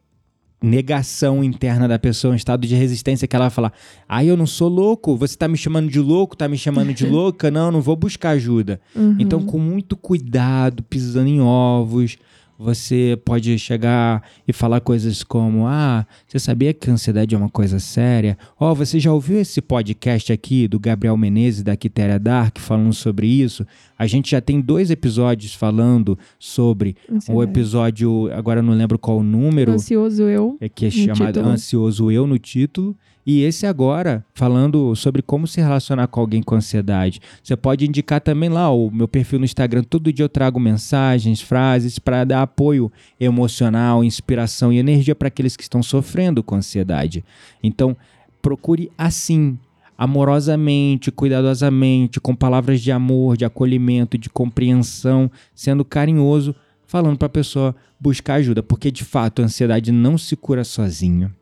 [0.64, 3.74] negação interna da pessoa, um estado de resistência que ela vai falar:
[4.08, 7.06] ai, eu não sou louco, você tá me chamando de louco, tá me chamando de
[7.06, 8.80] louca, não, não vou buscar ajuda.
[8.96, 9.18] Uhum.
[9.20, 12.18] Então, com muito cuidado, pisando em ovos,
[12.58, 17.50] você pode chegar e falar coisas como: Ah, você sabia que a ansiedade é uma
[17.50, 18.38] coisa séria?
[18.60, 22.94] Ó, oh, você já ouviu esse podcast aqui do Gabriel Menezes da Quitéria Dark falando
[22.94, 23.66] sobre isso?
[23.98, 27.52] A gente já tem dois episódios falando sobre o Ansiedade.
[27.52, 30.58] episódio, agora não lembro qual o número, Ansioso eu.
[30.62, 31.50] é que é chamado título.
[31.50, 32.96] Ansioso Eu no título.
[33.26, 37.22] E esse agora, falando sobre como se relacionar com alguém com ansiedade.
[37.42, 39.84] Você pode indicar também lá o meu perfil no Instagram.
[39.84, 45.56] Todo dia eu trago mensagens, frases para dar apoio emocional, inspiração e energia para aqueles
[45.56, 47.24] que estão sofrendo com ansiedade.
[47.64, 47.96] Então,
[48.42, 49.58] procure assim,
[49.98, 56.54] amorosamente, cuidadosamente, com palavras de amor, de acolhimento, de compreensão, sendo carinhoso,
[56.86, 61.34] falando para a pessoa buscar ajuda, porque de fato a ansiedade não se cura sozinho.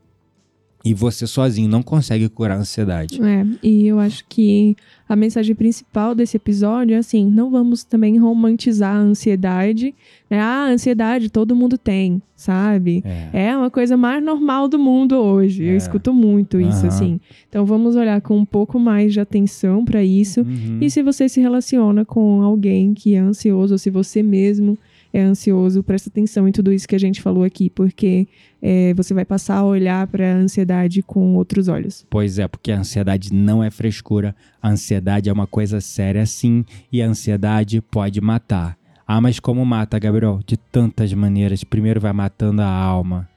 [0.84, 3.20] E você sozinho não consegue curar a ansiedade.
[3.22, 4.76] É, e eu acho que
[5.08, 9.94] a mensagem principal desse episódio é assim: não vamos também romantizar a ansiedade.
[10.30, 10.40] Né?
[10.40, 13.04] Ah, a ansiedade todo mundo tem, sabe?
[13.34, 13.48] É.
[13.50, 15.64] É uma coisa mais normal do mundo hoje.
[15.66, 15.78] Eu É.
[15.78, 16.88] escuto muito isso, Aham.
[16.88, 17.20] assim.
[17.48, 20.42] Então vamos olhar com um pouco mais de atenção para isso.
[20.42, 20.80] Uhum.
[20.82, 24.78] E se você se relaciona com alguém que é ansioso, ou se você mesmo
[25.14, 28.28] é ansioso, presta atenção em tudo isso que a gente falou aqui, porque
[28.62, 32.06] é, você vai passar a olhar para a ansiedade com outros olhos.
[32.10, 34.36] Pois é, porque a ansiedade não é frescura.
[34.62, 38.78] A ansiedade é uma coisa séria sim, e a ansiedade pode matar.
[39.06, 40.40] Ah, mas como mata, Gabriel?
[40.46, 41.64] De tantas maneiras.
[41.66, 43.28] Primeiro vai matando a alma,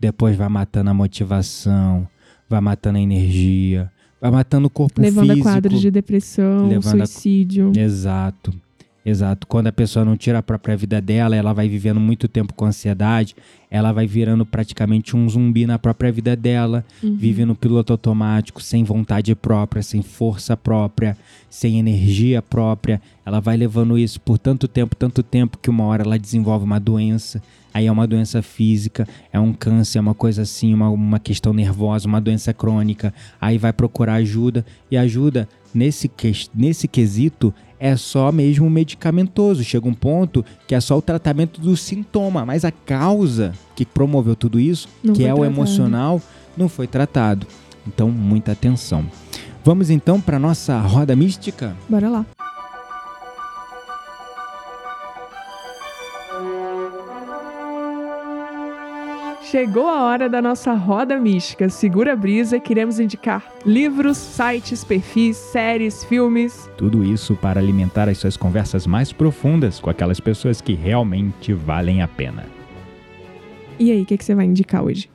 [0.00, 2.08] depois vai matando a motivação,
[2.48, 3.88] vai matando a energia,
[4.20, 5.48] vai matando o corpo levando físico.
[5.48, 7.70] a quadros de depressão, levando a- suicídio.
[7.76, 8.52] Exato.
[9.04, 9.46] Exato.
[9.46, 12.66] Quando a pessoa não tira a própria vida dela, ela vai vivendo muito tempo com
[12.66, 13.34] ansiedade,
[13.70, 17.16] ela vai virando praticamente um zumbi na própria vida dela, Uhum.
[17.16, 21.16] vive no piloto automático, sem vontade própria, sem força própria,
[21.48, 23.00] sem energia própria.
[23.24, 26.78] Ela vai levando isso por tanto tempo, tanto tempo, que uma hora ela desenvolve uma
[26.78, 27.42] doença.
[27.72, 31.52] Aí é uma doença física, é um câncer, é uma coisa assim, uma, uma questão
[31.52, 33.14] nervosa, uma doença crônica.
[33.40, 39.62] Aí vai procurar ajuda e ajuda nesse, ques- nesse quesito é só mesmo medicamentoso.
[39.64, 44.34] Chega um ponto que é só o tratamento do sintoma, mas a causa que promoveu
[44.36, 45.54] tudo isso, Não que é o tratado.
[45.54, 46.22] emocional,
[46.56, 47.46] não foi tratado.
[47.86, 49.04] Então, muita atenção.
[49.64, 51.74] Vamos então para nossa roda mística?
[51.88, 52.26] Bora lá.
[59.50, 61.68] Chegou a hora da nossa roda mística.
[61.68, 66.70] Segura a brisa, queremos indicar livros, sites, perfis, séries, filmes.
[66.76, 72.00] Tudo isso para alimentar as suas conversas mais profundas com aquelas pessoas que realmente valem
[72.00, 72.46] a pena.
[73.76, 75.10] E aí, o que, que você vai indicar hoje?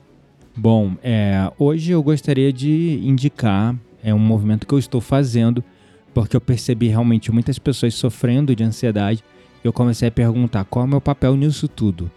[0.54, 3.74] Bom, é, hoje eu gostaria de indicar
[4.04, 5.64] é um movimento que eu estou fazendo
[6.12, 9.24] porque eu percebi realmente muitas pessoas sofrendo de ansiedade.
[9.64, 12.10] Eu comecei a perguntar qual é o meu papel nisso tudo.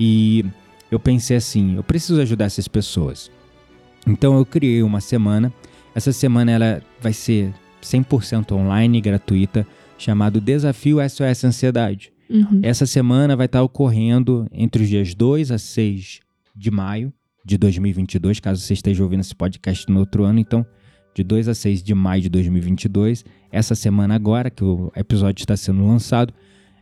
[0.00, 0.46] E
[0.90, 3.30] eu pensei assim, eu preciso ajudar essas pessoas.
[4.06, 5.52] Então eu criei uma semana.
[5.94, 9.66] Essa semana ela vai ser 100% online, gratuita,
[9.96, 12.12] chamado Desafio SOS Ansiedade.
[12.30, 12.60] Uhum.
[12.62, 16.20] Essa semana vai estar ocorrendo entre os dias 2 a 6
[16.54, 17.12] de maio
[17.44, 20.66] de 2022, caso você esteja ouvindo esse podcast no outro ano, então
[21.14, 25.56] de 2 a 6 de maio de 2022, essa semana agora que o episódio está
[25.56, 26.32] sendo lançado,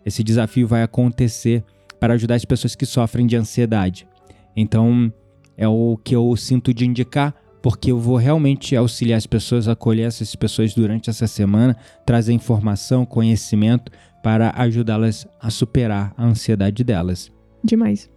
[0.05, 1.65] esse desafio vai acontecer
[1.99, 4.07] para ajudar as pessoas que sofrem de ansiedade.
[4.55, 5.13] Então,
[5.57, 10.07] é o que eu sinto de indicar, porque eu vou realmente auxiliar as pessoas, acolher
[10.07, 13.91] essas pessoas durante essa semana, trazer informação, conhecimento
[14.23, 17.33] para ajudá-las a superar a ansiedade delas.
[17.63, 18.11] Demais.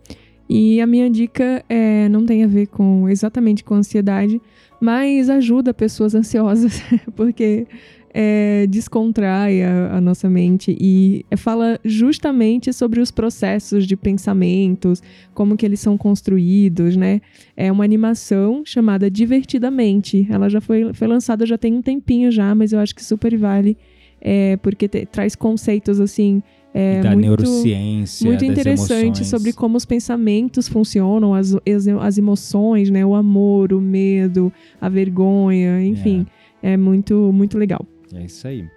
[0.50, 4.42] E a minha dica é, não tem a ver com exatamente com ansiedade,
[4.82, 6.82] mas ajuda pessoas ansiosas,
[7.16, 7.68] porque
[8.14, 15.02] é, descontrai a, a, nossa mente e fala justamente sobre os processos de pensamentos,
[15.34, 17.22] como que eles são construídos, né?
[17.56, 20.28] É uma animação chamada Divertidamente.
[20.30, 23.38] Ela já foi, foi lançada já tem um tempinho já, mas eu acho que super
[23.38, 23.78] vale,
[24.20, 26.42] é, porque te, traz conceitos assim
[26.74, 29.28] é, da muito, neurociência, muito interessante emoções.
[29.28, 31.56] sobre como os pensamentos funcionam, as,
[32.02, 33.06] as emoções, né?
[33.06, 34.52] O amor, o medo,
[34.82, 36.26] a vergonha, enfim,
[36.62, 37.86] é, é muito muito legal.
[38.14, 38.68] É isso aí.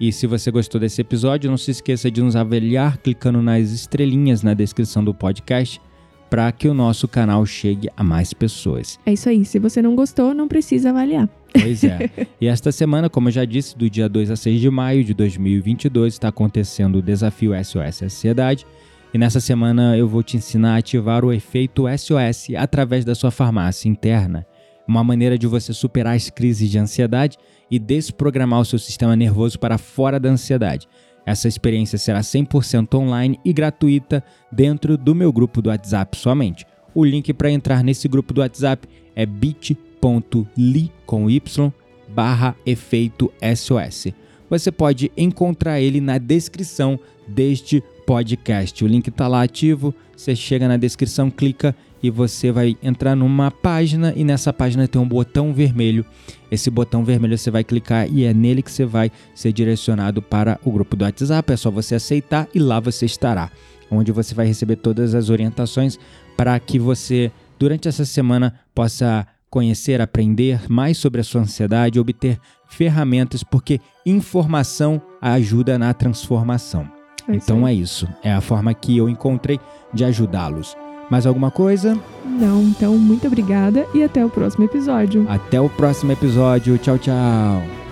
[0.00, 4.42] E se você gostou desse episódio, não se esqueça de nos avaliar clicando nas estrelinhas
[4.42, 5.80] na descrição do podcast
[6.28, 8.98] para que o nosso canal chegue a mais pessoas.
[9.06, 9.44] É isso aí.
[9.44, 11.28] Se você não gostou, não precisa avaliar.
[11.52, 12.10] Pois é.
[12.40, 15.14] e esta semana, como eu já disse, do dia 2 a 6 de maio de
[15.14, 18.66] 2022, está acontecendo o desafio SOS Ansiedade.
[19.12, 23.30] E nessa semana eu vou te ensinar a ativar o efeito SOS através da sua
[23.30, 24.44] farmácia interna.
[24.86, 27.38] Uma maneira de você superar as crises de ansiedade
[27.70, 30.86] e desprogramar o seu sistema nervoso para fora da ansiedade.
[31.26, 34.22] Essa experiência será 100% online e gratuita
[34.52, 36.66] dentro do meu grupo do WhatsApp somente.
[36.94, 41.72] O link para entrar nesse grupo do WhatsApp é bit.ly com y
[42.08, 44.12] barra efeito SOS.
[44.48, 48.84] Você pode encontrar ele na descrição deste podcast.
[48.84, 49.94] O link está lá ativo.
[50.14, 51.74] Você chega na descrição, clica
[52.04, 56.04] e você vai entrar numa página e nessa página tem um botão vermelho.
[56.50, 60.60] Esse botão vermelho você vai clicar e é nele que você vai ser direcionado para
[60.62, 61.50] o grupo do WhatsApp.
[61.50, 63.50] É só você aceitar e lá você estará,
[63.90, 65.98] onde você vai receber todas as orientações
[66.36, 72.38] para que você durante essa semana possa conhecer, aprender mais sobre a sua ansiedade, obter
[72.68, 76.86] ferramentas, porque informação ajuda na transformação.
[77.26, 79.58] É então é isso, é a forma que eu encontrei
[79.94, 80.76] de ajudá-los.
[81.10, 81.98] Mais alguma coisa?
[82.24, 85.26] Não, então muito obrigada e até o próximo episódio.
[85.28, 86.76] Até o próximo episódio.
[86.78, 87.83] Tchau, tchau.